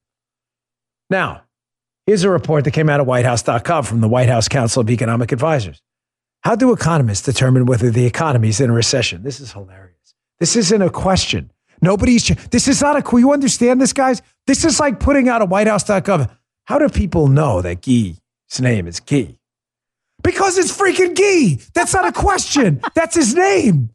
[1.09, 1.43] Now,
[2.05, 5.31] here's a report that came out of whitehouse.com from the White House Council of Economic
[5.31, 5.81] Advisors.
[6.41, 9.23] How do economists determine whether the economy is in a recession?
[9.23, 10.15] This is hilarious.
[10.39, 11.51] This isn't a question.
[11.81, 14.21] Nobody's, this is not a, you understand this, guys?
[14.47, 16.29] This is like putting out a whitehouse.gov.
[16.65, 19.37] How do people know that Guy's name is Guy?
[20.23, 21.63] Because it's freaking Guy.
[21.73, 22.81] That's not a question.
[22.95, 23.89] That's his name.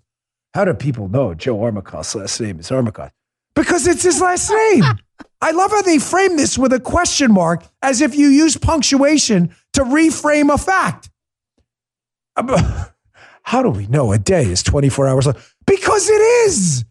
[0.55, 3.11] How do people know Joe Armacost's last name is Armacost?
[3.55, 4.85] Because it's his last name.
[5.41, 9.55] I love how they frame this with a question mark as if you use punctuation
[9.75, 11.11] to reframe a fact.
[13.43, 15.37] How do we know a day is 24 hours long?
[15.67, 16.85] Because it is.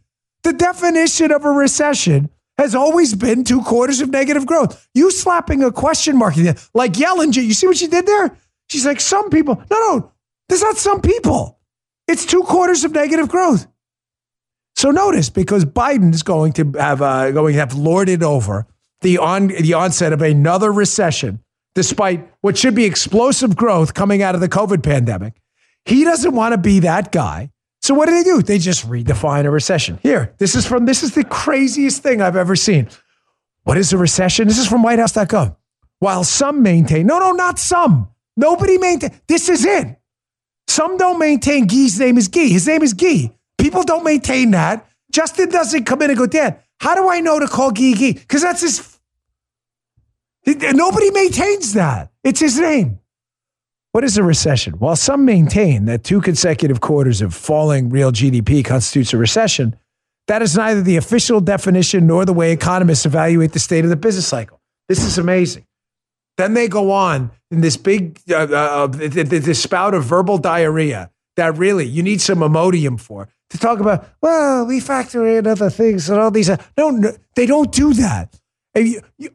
[0.43, 4.87] The definition of a recession has always been two quarters of negative growth.
[4.93, 8.35] You slapping a question mark in there, like Yellen, you see what she did there?
[8.69, 9.55] She's like, some people.
[9.71, 10.11] No, no,
[10.49, 11.59] there's not some people.
[12.07, 13.67] It's two quarters of negative growth.
[14.75, 18.67] So notice, because Biden is going to have uh, going to have lorded over
[19.01, 21.43] the on the onset of another recession
[21.75, 25.33] despite what should be explosive growth coming out of the COVID pandemic.
[25.85, 27.51] He doesn't want to be that guy.
[27.81, 28.41] So what do they do?
[28.41, 29.99] They just redefine a recession.
[30.01, 32.87] Here, this is from this is the craziest thing I've ever seen.
[33.63, 34.47] What is a recession?
[34.47, 35.55] This is from whitehouse.gov.
[35.99, 38.09] While some maintain, no, no, not some.
[38.35, 39.11] Nobody maintain.
[39.27, 39.97] This is it.
[40.67, 42.47] Some don't maintain Guy's name is Guy.
[42.47, 43.33] His name is Guy.
[43.57, 44.87] People don't maintain that.
[45.11, 48.13] Justin doesn't come in and go, Dad, how do I know to call Guy Guy?
[48.13, 48.79] Because that's his
[50.45, 52.11] Nobody maintains that.
[52.23, 52.99] It's his name.
[53.93, 54.73] What is a recession?
[54.73, 59.75] While some maintain that two consecutive quarters of falling real GDP constitutes a recession,
[60.27, 63.95] that is neither the official definition nor the way economists evaluate the state of the
[63.95, 64.59] business cycle.
[64.89, 65.65] This is amazing.
[66.37, 71.57] Then they go on in this big uh, uh, this spout of verbal diarrhea that
[71.57, 74.09] really you need some Imodium for to talk about.
[74.21, 76.49] Well, we factor in other things and all these.
[76.49, 78.39] Uh, no, no they don't do that.
[78.75, 79.29] You, you,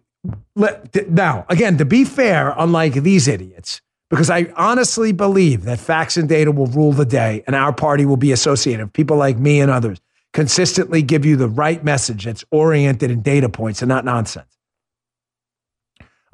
[1.09, 6.29] now, again, to be fair, unlike these idiots, because I honestly believe that facts and
[6.29, 8.93] data will rule the day and our party will be associated.
[8.93, 10.01] People like me and others
[10.33, 14.59] consistently give you the right message that's oriented in data points and not nonsense.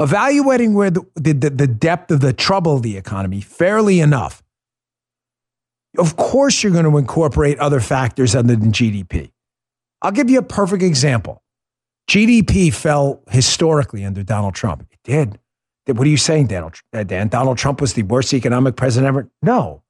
[0.00, 4.42] Evaluating where the, the, the depth of the trouble of the economy fairly enough.
[5.96, 9.30] Of course, you're going to incorporate other factors other than GDP.
[10.02, 11.43] I'll give you a perfect example.
[12.08, 14.86] GDP fell historically under Donald Trump.
[14.90, 15.38] It did.
[15.86, 17.28] What are you saying, Donald, uh, Dan?
[17.28, 19.30] Donald Trump was the worst economic president ever?
[19.42, 19.82] No.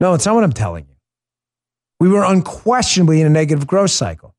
[0.00, 0.96] No, it's not what I'm telling you.
[1.98, 4.34] We were unquestionably in a negative growth cycle.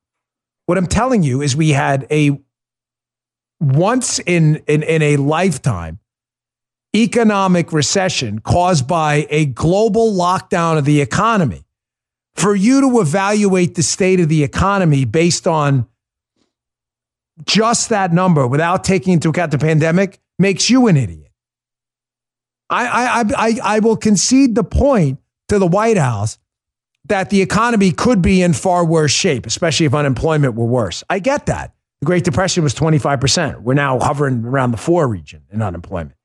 [0.65, 2.39] What I'm telling you is we had a
[3.59, 5.99] once in, in, in a lifetime
[6.95, 11.65] economic recession caused by a global lockdown of the economy.
[12.35, 15.87] For you to evaluate the state of the economy based on
[17.45, 21.31] just that number without taking into account the pandemic makes you an idiot.
[22.69, 25.19] I, I, I, I will concede the point
[25.49, 26.39] to the White House
[27.05, 31.03] that the economy could be in far worse shape, especially if unemployment were worse.
[31.09, 31.73] I get that.
[31.99, 33.61] The Great Depression was 25%.
[33.61, 36.15] We're now hovering around the four region in unemployment.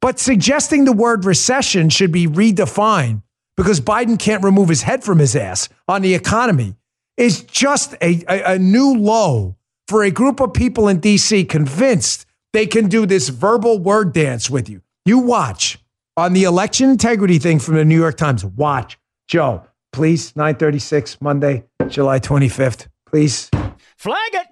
[0.00, 3.22] But suggesting the word recession should be redefined
[3.56, 6.76] because Biden can't remove his head from his ass on the economy
[7.16, 9.57] is just a, a, a new low
[9.88, 14.48] for a group of people in DC convinced They can do this verbal word dance
[14.48, 14.82] with you.
[15.04, 15.78] You watch
[16.16, 18.44] on the election integrity thing from the New York Times.
[18.44, 18.98] Watch.
[19.26, 22.88] Joe, please, 936, Monday, July 25th.
[23.06, 23.50] Please.
[23.96, 24.46] Flag it.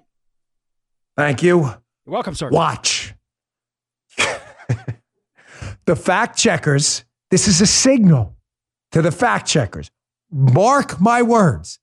[1.15, 1.61] Thank you.
[1.61, 2.49] You're welcome, sir.
[2.49, 3.15] Watch.
[5.85, 8.35] the fact checkers, this is a signal
[8.91, 9.89] to the fact checkers.
[10.29, 11.79] Mark my words.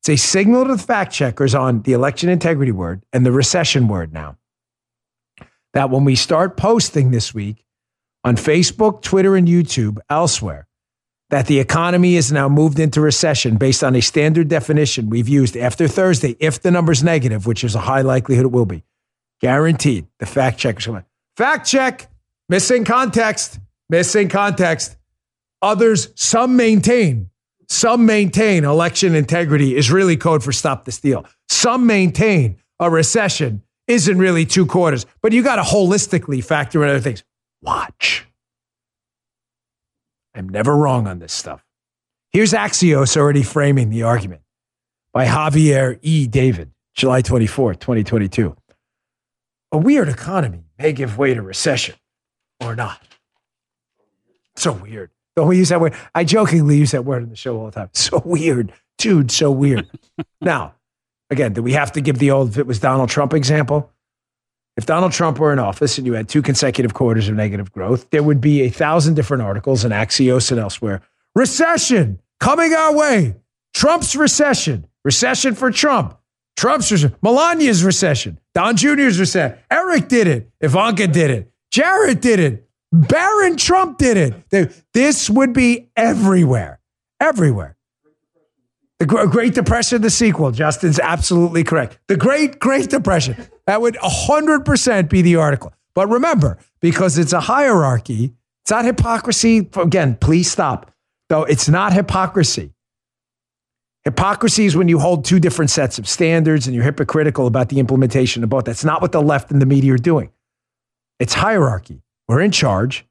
[0.00, 3.86] It's a signal to the fact checkers on the election integrity word and the recession
[3.86, 4.38] word now.
[5.74, 7.64] That when we start posting this week
[8.24, 10.66] on Facebook, Twitter, and YouTube, elsewhere,
[11.28, 15.56] that the economy is now moved into recession based on a standard definition we've used
[15.56, 18.82] after Thursday, if the number's negative, which is a high likelihood it will be.
[19.40, 20.06] Guaranteed.
[20.18, 21.04] The fact checkers come on.
[21.36, 22.10] Fact check.
[22.48, 23.60] Missing context.
[23.88, 24.96] Missing context.
[25.62, 27.29] Others, some maintain,
[27.70, 31.24] some maintain election integrity is really code for stop the steal.
[31.48, 36.90] Some maintain a recession isn't really two quarters, but you got to holistically factor in
[36.90, 37.22] other things.
[37.62, 38.26] Watch.
[40.34, 41.64] I'm never wrong on this stuff.
[42.32, 44.42] Here's Axios already framing the argument
[45.12, 46.26] by Javier E.
[46.26, 48.56] David, July 24, 2022.
[49.72, 51.94] A weird economy may give way to recession
[52.60, 53.00] or not.
[54.56, 55.10] So weird.
[55.40, 55.94] Don't we use that word?
[56.14, 57.88] I jokingly use that word in the show all the time.
[57.94, 58.74] So weird.
[58.98, 59.88] Dude, so weird.
[60.42, 60.74] now,
[61.30, 63.90] again, do we have to give the old, if it was Donald Trump example?
[64.76, 68.10] If Donald Trump were in office and you had two consecutive quarters of negative growth,
[68.10, 71.00] there would be a thousand different articles in Axios and elsewhere.
[71.34, 73.34] Recession coming our way.
[73.72, 74.86] Trump's recession.
[75.06, 76.18] Recession for Trump.
[76.58, 77.16] Trump's recession.
[77.22, 78.38] Melania's recession.
[78.54, 79.56] Don Jr.'s recession.
[79.70, 80.50] Eric did it.
[80.60, 81.50] Ivanka did it.
[81.70, 82.69] Jared did it.
[82.92, 84.16] Barron Trump did
[84.50, 84.84] it.
[84.92, 86.80] This would be everywhere.
[87.20, 87.76] Everywhere.
[88.98, 90.50] The Great Depression, the sequel.
[90.50, 91.98] Justin's absolutely correct.
[92.08, 93.36] The Great, Great Depression.
[93.66, 95.72] That would 100% be the article.
[95.94, 99.70] But remember, because it's a hierarchy, it's not hypocrisy.
[99.76, 100.92] Again, please stop.
[101.28, 102.72] Though it's not hypocrisy.
[104.04, 107.78] Hypocrisy is when you hold two different sets of standards and you're hypocritical about the
[107.78, 108.64] implementation of both.
[108.64, 110.30] That's not what the left and the media are doing.
[111.18, 112.02] It's hierarchy.
[112.30, 113.04] We're in charge.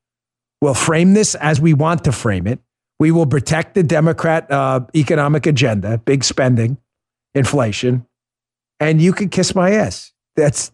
[0.61, 2.59] We'll frame this as we want to frame it.
[3.01, 6.77] We will protect the Democrat uh, economic agenda, big spending,
[7.35, 8.05] inflation,
[8.79, 10.13] and you can kiss my ass.
[10.37, 10.71] That's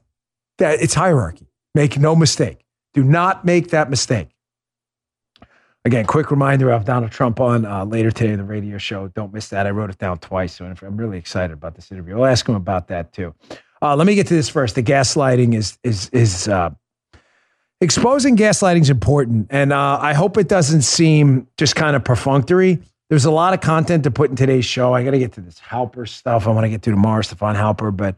[0.59, 0.79] that.
[0.79, 1.47] It's hierarchy.
[1.73, 2.63] Make no mistake.
[2.93, 4.29] Do not make that mistake.
[5.83, 9.07] Again, quick reminder of Donald Trump on uh, later today in the radio show.
[9.07, 9.65] Don't miss that.
[9.65, 12.19] I wrote it down twice, so I'm really excited about this interview.
[12.19, 13.33] I'll ask him about that too.
[13.81, 14.75] Uh, let me get to this first.
[14.75, 16.69] The gaslighting is is is uh,
[17.85, 22.81] exposing gaslighting is important, and uh, I hope it doesn't seem just kind of perfunctory.
[23.09, 24.93] There's a lot of content to put in today's show.
[24.93, 26.47] I got to get to this Halper stuff.
[26.47, 28.15] I want to get to tomorrow, Stefan Halper, but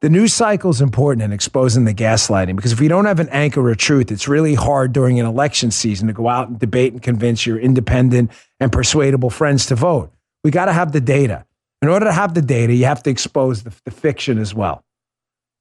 [0.00, 3.28] the news cycle is important in exposing the gaslighting because if we don't have an
[3.28, 6.92] anchor of truth, it's really hard during an election season to go out and debate
[6.92, 10.10] and convince your independent and persuadable friends to vote.
[10.42, 11.44] We got to have the data.
[11.82, 14.82] In order to have the data, you have to expose the, the fiction as well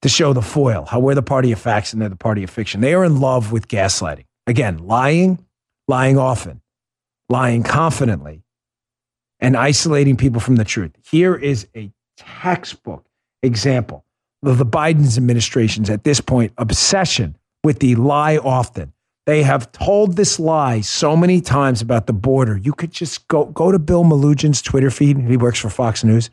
[0.02, 2.50] to show the foil, how we're the party of facts and they're the party of
[2.50, 2.82] fiction.
[2.82, 4.26] They are in love with gaslighting.
[4.48, 5.46] Again, lying,
[5.88, 6.62] lying often,
[7.30, 8.44] lying confidently,
[9.40, 10.92] and isolating people from the truth.
[11.10, 13.06] Here is a textbook
[13.44, 14.06] example
[14.44, 18.94] of the Biden's administration's, at this point, obsession with the lie often.
[19.28, 22.58] They have told this lie so many times about the border.
[22.58, 25.20] You could just go, go to Bill Melugin's Twitter feed.
[25.20, 26.32] He works for Fox News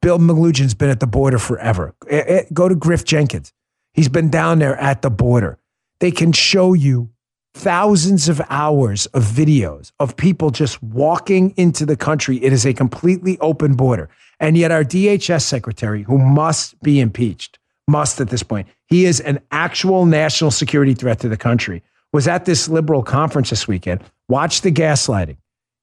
[0.00, 1.94] Bill Melugin's been at the border forever.
[2.08, 3.52] Eh, eh, go to Griff Jenkins.
[3.94, 5.58] He's been down there at the border.
[6.00, 7.10] They can show you
[7.54, 12.36] thousands of hours of videos of people just walking into the country.
[12.44, 14.10] It is a completely open border.
[14.38, 19.20] And yet, our DHS secretary, who must be impeached, must at this point, he is
[19.20, 21.82] an actual national security threat to the country,
[22.12, 24.02] was at this liberal conference this weekend.
[24.28, 25.38] Watch the gaslighting.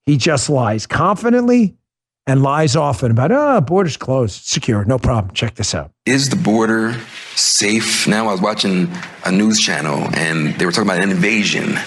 [0.05, 1.75] He just lies confidently
[2.25, 5.33] and lies often about, oh, border's closed, secure, no problem.
[5.33, 5.91] Check this out.
[6.05, 6.95] Is the border
[7.35, 8.27] safe now?
[8.27, 8.91] I was watching
[9.25, 11.77] a news channel and they were talking about an invasion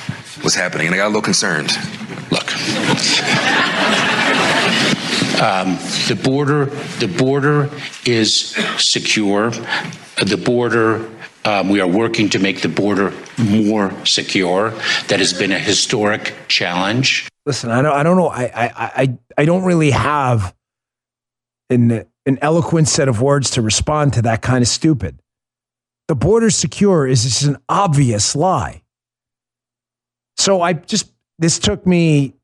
[0.44, 1.72] was happening, and I got a little concerned.
[2.30, 2.52] Look.
[5.42, 5.76] Um,
[6.08, 6.66] the border,
[6.98, 7.70] the border
[8.06, 9.50] is secure.
[9.50, 11.10] The border
[11.44, 14.70] um, we are working to make the border more secure.
[15.08, 17.28] That has been a historic challenge.
[17.46, 18.28] Listen, I don't, I don't know.
[18.28, 20.54] I, I, I, I don't really have
[21.70, 25.20] an, an eloquent set of words to respond to that kind of stupid.
[26.08, 28.82] The border secure is just an obvious lie.
[30.36, 32.34] So I just, this took me,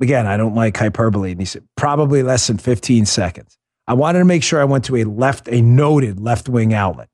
[0.00, 1.30] again, I don't like hyperbole.
[1.30, 3.56] And he said, probably less than 15 seconds.
[3.86, 7.08] I wanted to make sure I went to a left, a noted left wing outlet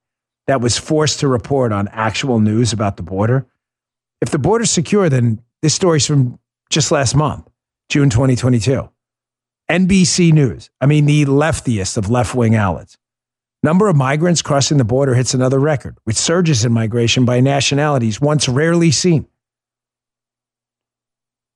[0.47, 3.47] that was forced to report on actual news about the border.
[4.23, 6.39] If the border's secure, then this story's from
[6.71, 7.49] just last month,
[7.89, 8.89] June 2022.
[9.71, 12.97] NBC News, I mean, the leftiest of left wing outlets.
[13.63, 18.21] Number of migrants crossing the border hits another record, with surges in migration by nationalities
[18.21, 19.27] once rarely seen.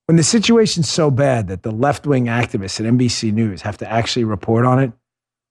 [0.06, 3.88] When the situation's so bad that the left wing activists at NBC News have to
[3.88, 4.92] actually report on it,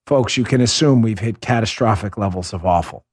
[0.06, 3.06] folks, you can assume we've hit catastrophic levels of awful.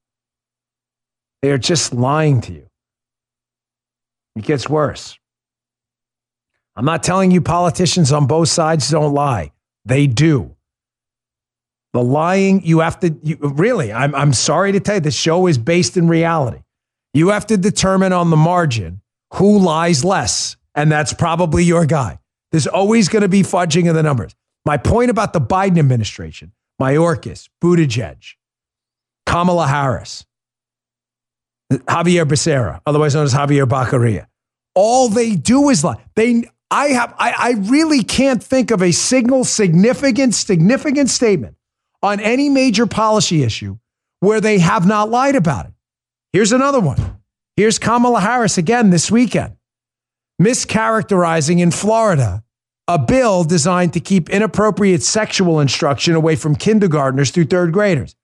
[1.41, 2.67] They are just lying to you.
[4.35, 5.17] It gets worse.
[6.77, 9.51] I'm not telling you politicians on both sides don't lie.
[9.85, 10.55] They do.
[11.93, 15.47] The lying, you have to, you, really, I'm, I'm sorry to tell you, the show
[15.47, 16.59] is based in reality.
[17.15, 19.01] You have to determine on the margin
[19.33, 22.19] who lies less, and that's probably your guy.
[22.51, 24.35] There's always going to be fudging of the numbers.
[24.63, 28.35] My point about the Biden administration, Mayorkas, Buttigieg,
[29.25, 30.25] Kamala Harris,
[31.71, 34.27] Javier Becerra, otherwise known as Javier Baccaria,
[34.75, 35.95] all they do is lie.
[36.15, 41.55] They, I have, I, I really can't think of a single significant, significant statement
[42.03, 43.77] on any major policy issue
[44.19, 45.73] where they have not lied about it.
[46.33, 47.21] Here's another one.
[47.55, 49.55] Here's Kamala Harris again this weekend,
[50.41, 52.43] mischaracterizing in Florida
[52.87, 58.15] a bill designed to keep inappropriate sexual instruction away from kindergartners through third graders,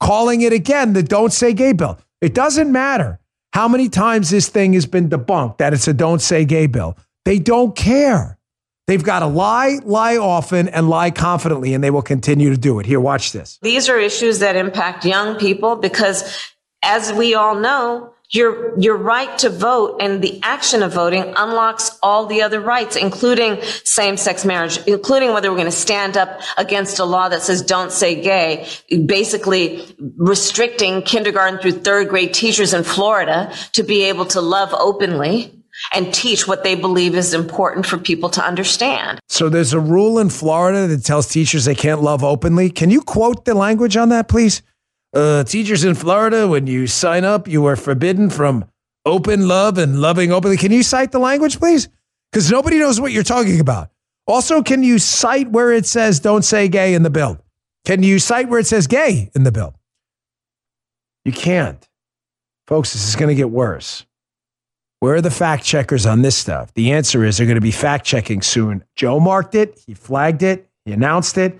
[0.00, 1.98] calling it again the Don't Say Gay bill.
[2.20, 3.18] It doesn't matter
[3.52, 6.96] how many times this thing has been debunked that it's a Don't Say Gay bill.
[7.24, 8.38] They don't care.
[8.88, 12.80] They've got to lie, lie often, and lie confidently, and they will continue to do
[12.80, 12.86] it.
[12.86, 13.58] Here, watch this.
[13.62, 16.36] These are issues that impact young people because,
[16.82, 21.96] as we all know, your, your right to vote and the action of voting unlocks
[22.02, 26.98] all the other rights, including same-sex marriage, including whether we're going to stand up against
[26.98, 28.66] a law that says don't say gay,
[29.06, 35.61] basically restricting kindergarten through third grade teachers in Florida to be able to love openly
[35.92, 39.20] and teach what they believe is important for people to understand.
[39.28, 42.70] So there's a rule in Florida that tells teachers they can't love openly.
[42.70, 44.62] Can you quote the language on that, please?
[45.14, 48.64] Uh, teachers in Florida, when you sign up, you are forbidden from
[49.04, 50.56] open love and loving openly.
[50.56, 51.88] Can you cite the language, please?
[52.30, 53.90] Because nobody knows what you're talking about.
[54.26, 57.38] Also, can you cite where it says don't say gay in the bill?
[57.84, 59.74] Can you cite where it says gay in the bill?
[61.24, 61.86] You can't.
[62.66, 64.06] Folks, this is going to get worse.
[65.02, 66.72] Where are the fact checkers on this stuff?
[66.74, 68.84] The answer is they're going to be fact checking soon.
[68.94, 71.58] Joe marked it, he flagged it, he announced it.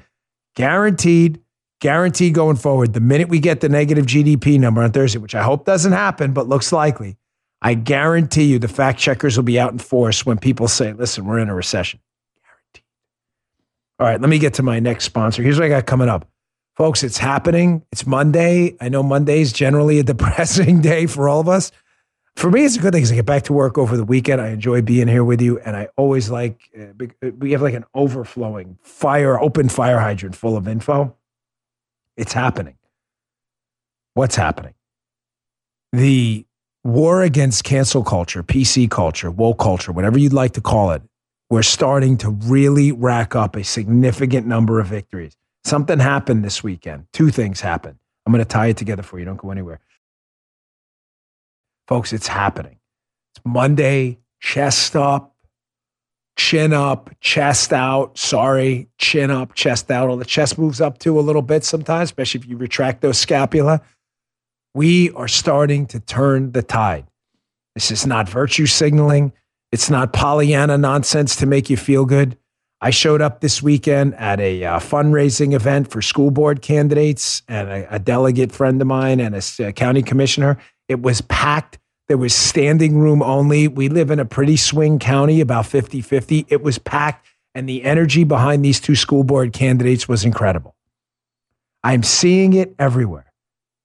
[0.54, 1.40] Guaranteed,
[1.80, 2.92] guaranteed going forward.
[2.92, 6.32] The minute we get the negative GDP number on Thursday, which I hope doesn't happen,
[6.32, 7.16] but looks likely,
[7.60, 11.24] I guarantee you the fact checkers will be out in force when people say, listen,
[11.24, 11.98] we're in a recession.
[12.44, 12.84] Guaranteed.
[13.98, 15.42] All right, let me get to my next sponsor.
[15.42, 16.28] Here's what I got coming up.
[16.76, 17.84] Folks, it's happening.
[17.90, 18.76] It's Monday.
[18.80, 21.72] I know Monday is generally a depressing day for all of us
[22.36, 24.40] for me, it's a good thing because I get back to work over the weekend.
[24.40, 27.74] I enjoy being here with you, and I always like uh, uh, we have like
[27.74, 31.14] an overflowing fire, open fire hydrant full of info.
[32.16, 32.76] It's happening.
[34.14, 34.74] What's happening?
[35.92, 36.46] The
[36.84, 41.02] war against cancel culture, PC culture, woke culture, whatever you'd like to call it,
[41.50, 45.36] we're starting to really rack up a significant number of victories.
[45.64, 47.06] Something happened this weekend.
[47.12, 47.98] Two things happened.
[48.26, 49.24] I'm going to tie it together for you.
[49.24, 49.80] Don't go anywhere.
[51.88, 52.78] Folks, it's happening.
[53.34, 55.34] It's Monday, chest up,
[56.36, 58.18] chin up, chest out.
[58.18, 60.08] Sorry, chin up, chest out.
[60.08, 63.18] All the chest moves up too a little bit sometimes, especially if you retract those
[63.18, 63.80] scapula.
[64.74, 67.06] We are starting to turn the tide.
[67.74, 69.32] This is not virtue signaling.
[69.70, 72.36] It's not Pollyanna nonsense to make you feel good.
[72.80, 77.68] I showed up this weekend at a uh, fundraising event for school board candidates and
[77.68, 80.58] a, a delegate friend of mine and a, a county commissioner.
[80.92, 81.78] It was packed.
[82.08, 83.66] There was standing room only.
[83.66, 86.46] We live in a pretty swing county, about 50 50.
[86.50, 90.76] It was packed, and the energy behind these two school board candidates was incredible.
[91.82, 93.32] I'm seeing it everywhere.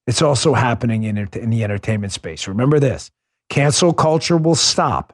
[0.06, 2.46] It's also happening in, in the entertainment space.
[2.48, 3.10] Remember this
[3.50, 5.14] cancel culture will stop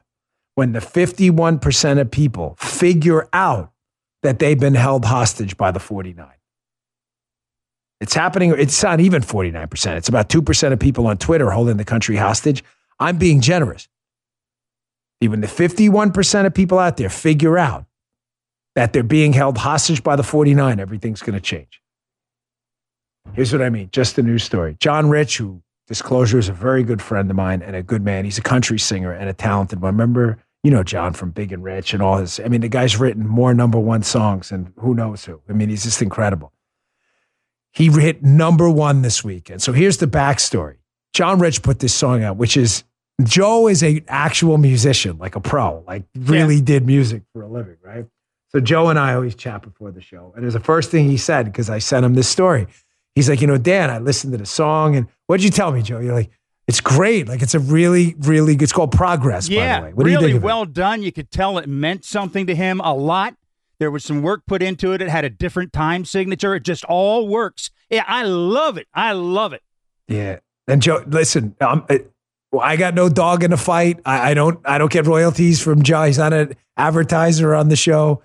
[0.56, 3.70] when the 51% of people figure out
[4.24, 6.26] that they've been held hostage by the 49.
[8.00, 8.54] It's happening.
[8.56, 9.96] It's not even 49%.
[9.96, 12.64] It's about 2% of people on Twitter holding the country hostage.
[12.98, 13.88] I'm being generous.
[15.20, 17.86] Even the 51% of people out there figure out
[18.74, 21.80] that they're being held hostage by the 49, everything's going to change.
[23.32, 24.76] Here's what I mean just a news story.
[24.80, 28.24] John Rich, who disclosure is a very good friend of mine and a good man.
[28.24, 29.94] He's a country singer and a talented one.
[29.94, 32.40] Remember, you know, John from Big and Rich and all his.
[32.40, 35.40] I mean, the guy's written more number one songs and who knows who.
[35.48, 36.53] I mean, he's just incredible.
[37.74, 39.60] He hit number one this weekend.
[39.60, 40.76] So here's the backstory.
[41.12, 42.84] John Rich put this song out, which is
[43.22, 47.76] Joe is a actual musician, like a pro, like really did music for a living,
[47.82, 48.06] right?
[48.48, 50.32] So Joe and I always chat before the show.
[50.34, 52.68] And it was the first thing he said because I sent him this story.
[53.14, 55.82] He's like, you know, Dan, I listened to the song and what'd you tell me,
[55.82, 55.98] Joe?
[55.98, 56.30] You're like,
[56.66, 57.28] it's great.
[57.28, 58.54] Like it's a really, really.
[58.54, 59.92] It's called Progress, by the way.
[59.92, 61.02] What do you really think well done.
[61.02, 63.34] You could tell it meant something to him a lot.
[63.84, 65.02] There was some work put into it.
[65.02, 66.54] It had a different time signature.
[66.54, 67.70] It just all works.
[67.90, 68.86] Yeah, I love it.
[68.94, 69.60] I love it.
[70.08, 70.38] Yeah.
[70.66, 74.00] And Joe, listen, I, got no dog in the fight.
[74.06, 74.58] I, I don't.
[74.64, 76.04] I don't get royalties from Joe.
[76.04, 78.22] He's not an advertiser on the show.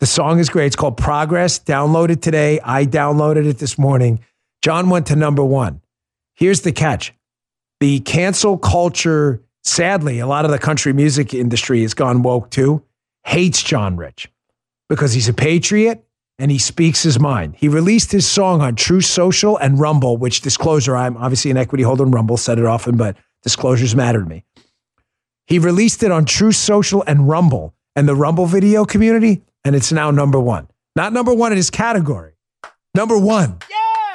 [0.00, 0.66] The song is great.
[0.66, 1.60] It's called Progress.
[1.60, 2.58] Download it today.
[2.64, 4.18] I downloaded it this morning.
[4.62, 5.80] John went to number one.
[6.34, 7.14] Here's the catch:
[7.78, 9.44] the cancel culture.
[9.62, 12.82] Sadly, a lot of the country music industry has gone woke too.
[13.22, 14.28] Hates John Rich
[14.88, 16.04] because he's a patriot
[16.38, 17.56] and he speaks his mind.
[17.56, 21.82] He released his song on Truth Social and Rumble, which disclosure, I'm obviously an equity
[21.82, 24.44] holder in Rumble, said it often, but disclosures matter to me.
[25.46, 29.90] He released it on Truth Social and Rumble and the Rumble video community, and it's
[29.90, 30.68] now number one.
[30.94, 32.34] Not number one in his category.
[32.94, 33.58] Number one.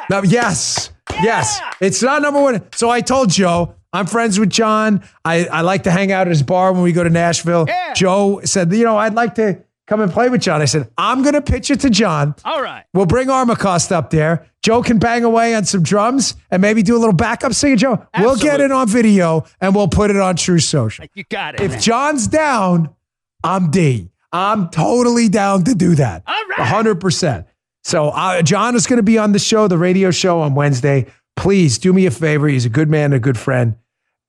[0.10, 0.22] Yeah.
[0.24, 0.92] yes.
[1.22, 1.60] Yes.
[1.80, 2.64] It's not number one.
[2.74, 5.04] So I told Joe, I'm friends with John.
[5.24, 7.68] I, I like to hang out at his bar when we go to Nashville.
[7.96, 10.62] Joe said, you know, I'd like to come and play with John.
[10.62, 12.36] I said, I'm going to pitch it to John.
[12.46, 12.86] All right.
[12.94, 14.48] We'll bring Armacost up there.
[14.62, 17.78] Joe can bang away on some drums and maybe do a little backup singing.
[17.78, 21.06] Joe, we'll get it on video and we'll put it on Truth Social.
[21.14, 21.62] You got it.
[21.62, 21.82] If man.
[21.82, 22.96] John's down,
[23.44, 24.10] I'm D.
[24.32, 26.24] I'm totally down to do that.
[26.26, 26.86] All right.
[26.86, 27.46] 100%.
[27.84, 31.08] So uh, John is going to be on the show, the radio show on Wednesday.
[31.36, 32.48] Please do me a favor.
[32.48, 33.76] He's a good man, a good friend.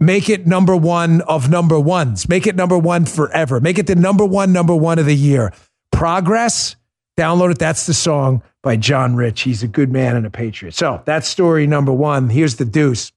[0.01, 2.29] Make it number one of number ones.
[2.29, 3.61] Make it number one forever.
[3.61, 5.53] Make it the number one, number one of the year.
[5.93, 6.77] Progress.
[7.17, 7.59] Download it.
[7.59, 9.43] That's the song by John Rich.
[9.43, 10.75] He's a good man and a patriot.
[10.75, 12.29] So that's story number one.
[12.29, 13.13] Here's the deuce.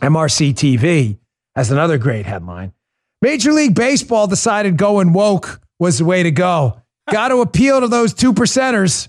[0.00, 1.18] MRC TV
[1.56, 2.72] has another great headline.
[3.20, 6.80] Major League Baseball decided going woke was the way to go.
[7.10, 9.08] Got to appeal to those two percenters,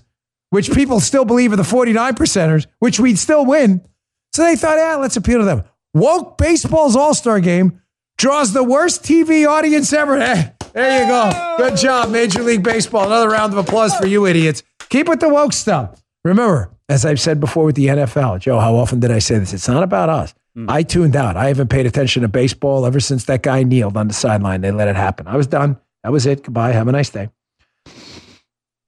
[0.50, 3.86] which people still believe are the 49 percenters, which we'd still win.
[4.34, 5.62] So they thought, yeah, let's appeal to them.
[5.94, 7.80] Woke Baseball's All Star game
[8.18, 10.52] draws the worst TV audience ever.
[10.72, 11.56] There you go.
[11.58, 13.04] Good job, Major League Baseball.
[13.04, 14.62] Another round of applause for you idiots.
[14.88, 16.02] Keep with the woke stuff.
[16.24, 19.52] Remember, as I've said before with the NFL, Joe, how often did I say this?
[19.52, 20.32] It's not about us.
[20.54, 20.70] Hmm.
[20.70, 21.36] I tuned out.
[21.36, 24.62] I haven't paid attention to baseball ever since that guy kneeled on the sideline.
[24.62, 25.26] They let it happen.
[25.26, 25.78] I was done.
[26.04, 26.42] That was it.
[26.42, 26.72] Goodbye.
[26.72, 27.28] Have a nice day.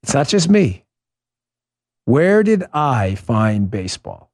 [0.03, 0.85] It's not just me.
[2.07, 4.31] Where did I find baseball?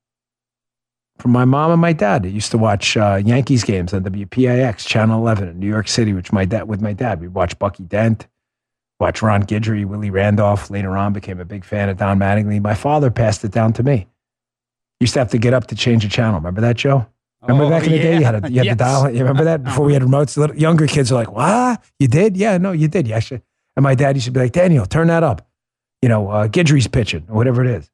[1.21, 2.23] From my mom and my dad.
[2.23, 6.13] They used to watch uh, Yankees games on WPIX, Channel 11 in New York City,
[6.15, 7.21] which my dad with my dad.
[7.21, 8.27] We'd watch Bucky Dent,
[8.99, 10.71] watch Ron Guidry, Willie Randolph.
[10.71, 12.61] Later on, became a big fan of Don Mattingly.
[12.61, 14.07] My father passed it down to me.
[14.99, 16.37] Used to have to get up to change a channel.
[16.41, 17.07] Remember that, Joe?
[17.43, 18.73] Remember Oh, back in the day, you had, to, you had yes.
[18.75, 19.11] to dial.
[19.11, 20.37] You remember that before we had remotes?
[20.37, 21.83] Little, younger kids are like, "What?
[21.99, 22.37] You did?
[22.37, 23.09] Yeah, no, you did.
[23.09, 23.43] You actually."
[23.77, 25.47] And my dad used to be like, "Daniel, turn that up."
[26.03, 27.91] You know, uh, Guidry's pitching or whatever it is.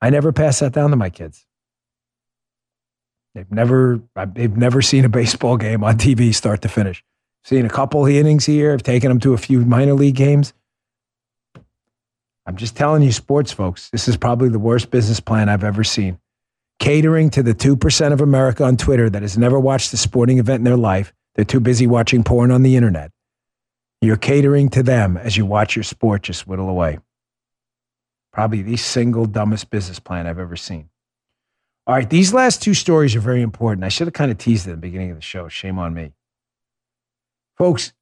[0.00, 1.46] I never pass that down to my kids.
[3.34, 4.00] They've never,
[4.34, 7.04] they've never seen a baseball game on TV start to finish.
[7.44, 8.72] Seen a couple innings here.
[8.72, 10.52] I've taken them to a few minor league games.
[12.46, 15.84] I'm just telling you, sports folks, this is probably the worst business plan I've ever
[15.84, 16.18] seen
[16.80, 20.60] catering to the 2% of America on Twitter that has never watched a sporting event
[20.60, 21.12] in their life.
[21.36, 23.12] They're too busy watching porn on the internet.
[24.00, 26.98] You're catering to them as you watch your sport just whittle away.
[28.32, 30.89] Probably the single dumbest business plan I've ever seen.
[31.86, 33.84] All right, these last two stories are very important.
[33.84, 35.48] I should have kind of teased at the beginning of the show.
[35.48, 36.12] Shame on me.
[37.56, 37.92] Folks,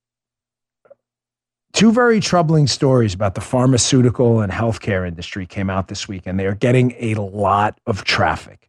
[1.72, 6.38] two very troubling stories about the pharmaceutical and healthcare industry came out this week, and
[6.38, 8.68] they are getting a lot of traffic.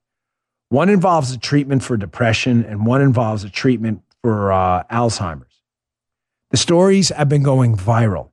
[0.70, 5.62] One involves a treatment for depression, and one involves a treatment for uh, Alzheimer's.
[6.52, 8.30] The stories have been going viral.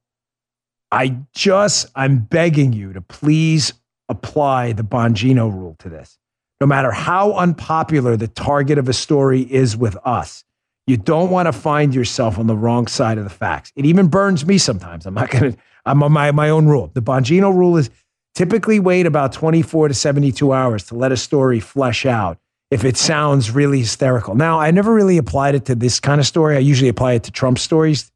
[0.92, 3.72] I just, I'm begging you to please
[4.08, 6.18] apply the Bongino rule to this.
[6.60, 10.44] No matter how unpopular the target of a story is with us,
[10.86, 13.72] you don't want to find yourself on the wrong side of the facts.
[13.76, 15.04] It even burns me sometimes.
[15.04, 16.90] I'm not going to, I'm on my, my own rule.
[16.94, 17.90] The Bongino rule is
[18.34, 22.38] typically wait about 24 to 72 hours to let a story flesh out
[22.70, 24.34] if it sounds really hysterical.
[24.34, 26.56] Now, I never really applied it to this kind of story.
[26.56, 28.10] I usually apply it to Trump stories,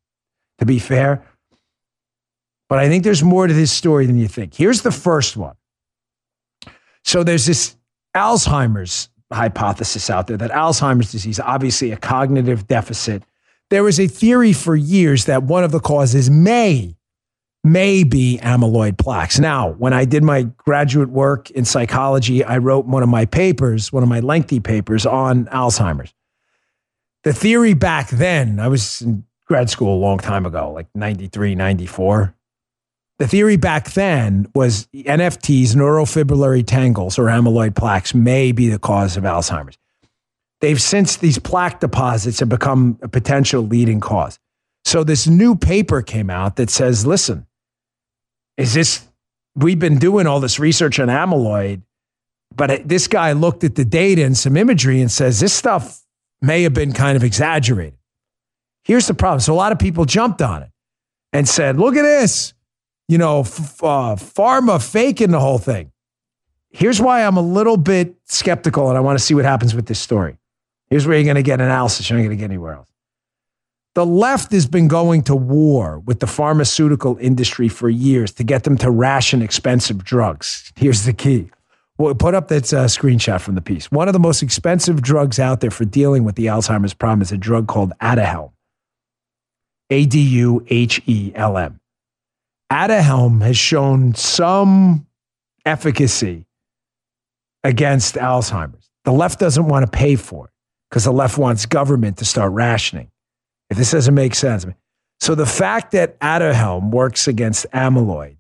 [0.59, 1.25] to be fair.
[2.69, 4.55] But I think there's more to this story than you think.
[4.55, 5.57] Here's the first one.
[7.05, 7.77] So there's this
[8.15, 13.23] Alzheimer's hypothesis out there that Alzheimer's disease, obviously a cognitive deficit.
[13.71, 16.97] There was a theory for years that one of the causes may
[17.63, 19.39] may be amyloid plaques.
[19.39, 23.93] Now, when I did my graduate work in psychology, I wrote one of my papers,
[23.93, 26.15] one of my lengthy papers on Alzheimer's.
[27.23, 31.55] The theory back then, I was in grad school a long time ago, like 93,
[31.55, 32.35] 94.
[33.21, 39.19] The theory back then was NFTs, neurofibrillary tangles, or amyloid plaques, may be the cause
[39.19, 39.77] of Alzheimer's.
[40.63, 44.39] They've since these plaque deposits have become a potential leading cause.
[44.87, 47.47] So this new paper came out that says, listen,
[48.57, 49.07] is this,
[49.55, 51.83] we've been doing all this research on amyloid,
[52.57, 56.07] but this guy looked at the data and some imagery and says this stuff
[56.41, 57.99] may have been kind of exaggerated.
[58.83, 59.41] Here's the problem.
[59.41, 60.71] So a lot of people jumped on it
[61.35, 62.55] and said, look at this,
[63.11, 65.91] you know, f- uh, pharma faking the whole thing.
[66.71, 69.87] Here's why I'm a little bit skeptical and I want to see what happens with
[69.87, 70.39] this story.
[70.91, 72.09] Here's where you're going to get analysis.
[72.09, 72.87] You're not going to get anywhere else.
[73.97, 78.63] The left has been going to war with the pharmaceutical industry for years to get
[78.63, 80.73] them to ration expensive drugs.
[80.77, 81.51] Here's the key.
[81.99, 83.91] We'll put up that uh, screenshot from the piece.
[83.91, 87.33] One of the most expensive drugs out there for dealing with the Alzheimer's problem is
[87.33, 88.53] a drug called Aduhelm.
[89.91, 91.80] A D U H E L M.
[92.71, 95.07] Aduhelm has shown some
[95.65, 96.47] efficacy
[97.65, 98.89] against Alzheimer's.
[99.05, 100.53] The left doesn't want to pay for it
[100.89, 103.11] because the left wants government to start rationing.
[103.71, 104.67] If this doesn't make sense.
[105.21, 108.37] So the fact that Aduhelm works against amyloid,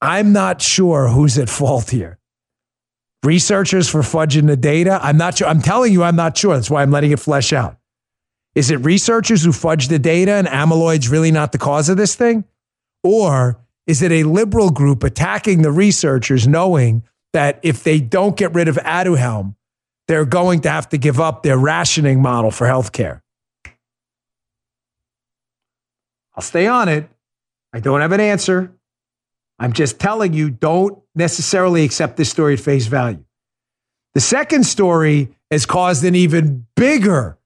[0.00, 2.18] I'm not sure who's at fault here.
[3.24, 5.00] Researchers for fudging the data?
[5.02, 5.48] I'm not sure.
[5.48, 6.54] I'm telling you, I'm not sure.
[6.54, 7.76] That's why I'm letting it flesh out.
[8.54, 12.14] Is it researchers who fudge the data and amyloid's really not the cause of this
[12.14, 12.44] thing?
[13.10, 18.52] Or is it a liberal group attacking the researchers knowing that if they don't get
[18.52, 19.54] rid of Aduhelm,
[20.08, 23.22] they're going to have to give up their rationing model for healthcare?
[26.34, 27.08] I'll stay on it.
[27.72, 28.74] I don't have an answer.
[29.58, 33.24] I'm just telling you, don't necessarily accept this story at face value.
[34.12, 37.38] The second story has caused an even bigger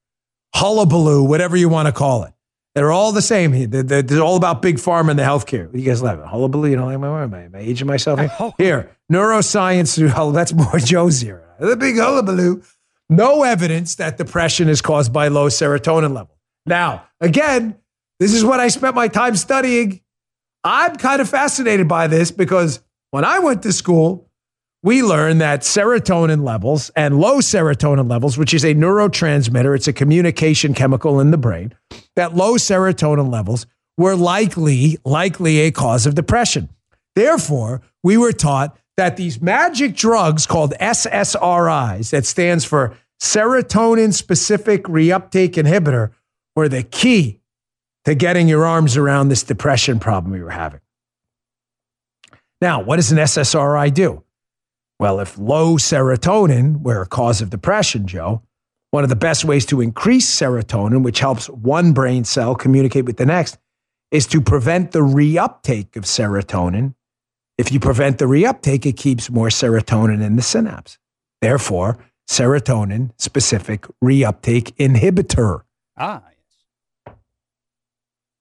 [0.53, 2.33] hullabaloo, whatever you want to call it.
[2.75, 3.69] They're all the same.
[3.69, 5.73] They're, they're, they're all about big pharma and the healthcare.
[5.73, 6.69] You guys laugh at hullabaloo.
[6.69, 8.31] You know, am I, am I, am I aging myself here?
[8.39, 8.53] Oh.
[8.57, 10.13] here neuroscience.
[10.17, 11.55] Oh, that's more Joe's era.
[11.59, 12.63] The big hullabaloo.
[13.09, 16.37] No evidence that depression is caused by low serotonin level.
[16.65, 17.75] Now, again,
[18.19, 20.01] this is what I spent my time studying.
[20.63, 24.22] I'm kind of fascinated by this because when I went to school,
[24.83, 29.93] we learned that serotonin levels and low serotonin levels, which is a neurotransmitter, it's a
[29.93, 31.73] communication chemical in the brain,
[32.17, 33.65] that low serotonin levels
[33.97, 36.69] were likely, likely a cause of depression.
[37.15, 44.83] Therefore, we were taught that these magic drugs called SSRIs, that stands for serotonin specific
[44.83, 46.11] reuptake inhibitor,
[46.55, 47.39] were the key
[48.03, 50.81] to getting your arms around this depression problem we were having.
[52.59, 54.23] Now, what does an SSRI do?
[54.99, 58.41] Well, if low serotonin were a cause of depression, Joe,
[58.91, 63.17] one of the best ways to increase serotonin, which helps one brain cell communicate with
[63.17, 63.57] the next,
[64.11, 66.93] is to prevent the reuptake of serotonin.
[67.57, 70.99] If you prevent the reuptake, it keeps more serotonin in the synapse.
[71.41, 71.97] Therefore,
[72.29, 75.61] serotonin specific reuptake inhibitor.
[75.97, 77.15] Ah, yes.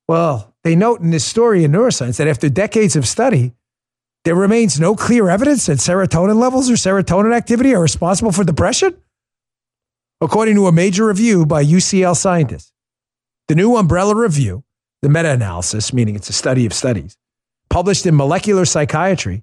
[0.07, 3.55] well, they note in this story in neuroscience that after decades of study,
[4.25, 8.97] there remains no clear evidence that serotonin levels or serotonin activity are responsible for depression,
[10.21, 12.73] according to a major review by UCL scientists.
[13.49, 14.65] The new umbrella review,
[15.03, 17.17] the meta analysis, meaning it's a study of studies,
[17.69, 19.43] published in Molecular Psychiatry,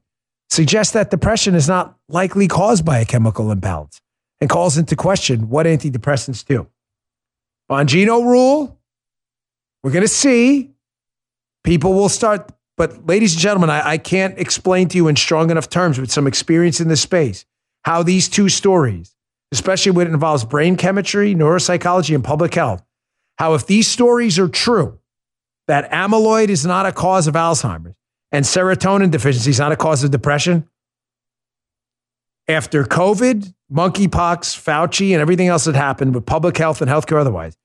[0.49, 4.01] suggests that depression is not likely caused by a chemical imbalance
[4.41, 6.67] and calls into question what antidepressants do.
[7.69, 8.79] Bongino rule
[9.83, 10.71] we're going to see.
[11.63, 12.51] People will start.
[12.79, 16.09] But, ladies and gentlemen, I, I can't explain to you in strong enough terms with
[16.09, 17.45] some experience in this space
[17.83, 19.13] how these two stories,
[19.51, 22.81] especially when it involves brain chemistry, neuropsychology, and public health,
[23.37, 24.97] how if these stories are true,
[25.67, 27.95] that amyloid is not a cause of Alzheimer's
[28.31, 30.65] and serotonin deficiency is not a cause of depression,
[32.47, 37.57] after COVID, monkeypox, Fauci, and everything else that happened with public health and healthcare otherwise,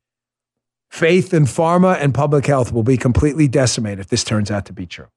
[0.91, 4.73] faith in pharma and public health will be completely decimated if this turns out to
[4.73, 5.09] be true.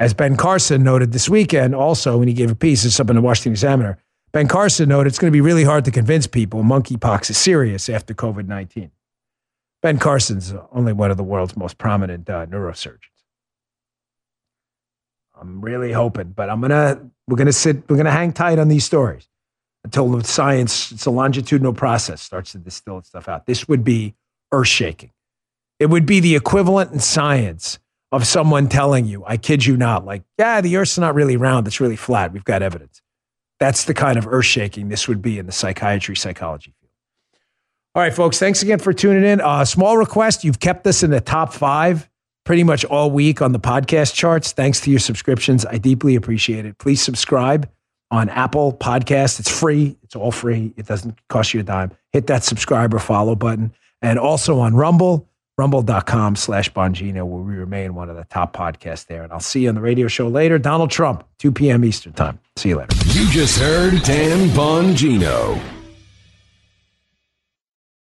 [0.00, 3.16] As Ben Carson noted this weekend, also when he gave a piece, it's up in
[3.16, 3.98] the Washington Examiner,
[4.32, 7.88] Ben Carson noted it's going to be really hard to convince people monkeypox is serious
[7.88, 8.90] after COVID 19.
[9.80, 12.98] Ben Carson's only one of the world's most prominent uh, neurosurgeons.
[15.40, 18.84] I'm really hoping, but I'm gonna we're gonna sit we're gonna hang tight on these
[18.84, 19.28] stories
[19.88, 23.46] until the science, it's a longitudinal process, starts to distill stuff out.
[23.46, 24.14] This would be
[24.52, 25.10] earth shaking.
[25.78, 27.78] It would be the equivalent in science
[28.12, 31.66] of someone telling you, I kid you not, like, yeah, the earth's not really round,
[31.66, 32.34] it's really flat.
[32.34, 33.00] We've got evidence.
[33.60, 36.92] That's the kind of earth shaking this would be in the psychiatry, psychology field.
[37.94, 39.40] All right, folks, thanks again for tuning in.
[39.40, 42.10] Uh, small request you've kept us in the top five
[42.44, 44.52] pretty much all week on the podcast charts.
[44.52, 45.64] Thanks to your subscriptions.
[45.64, 46.76] I deeply appreciate it.
[46.76, 47.70] Please subscribe
[48.10, 49.40] on Apple Podcast.
[49.40, 49.96] It's free.
[50.02, 50.72] It's all free.
[50.76, 51.92] It doesn't cost you a dime.
[52.12, 53.72] Hit that subscribe or follow button.
[54.00, 59.06] And also on Rumble, rumble.com slash Bongino, where we remain one of the top podcasts
[59.06, 59.22] there.
[59.22, 60.58] And I'll see you on the radio show later.
[60.58, 61.84] Donald Trump, 2 p.m.
[61.84, 62.38] Eastern Time.
[62.56, 62.96] See you later.
[63.08, 65.77] You just heard Dan Bongino.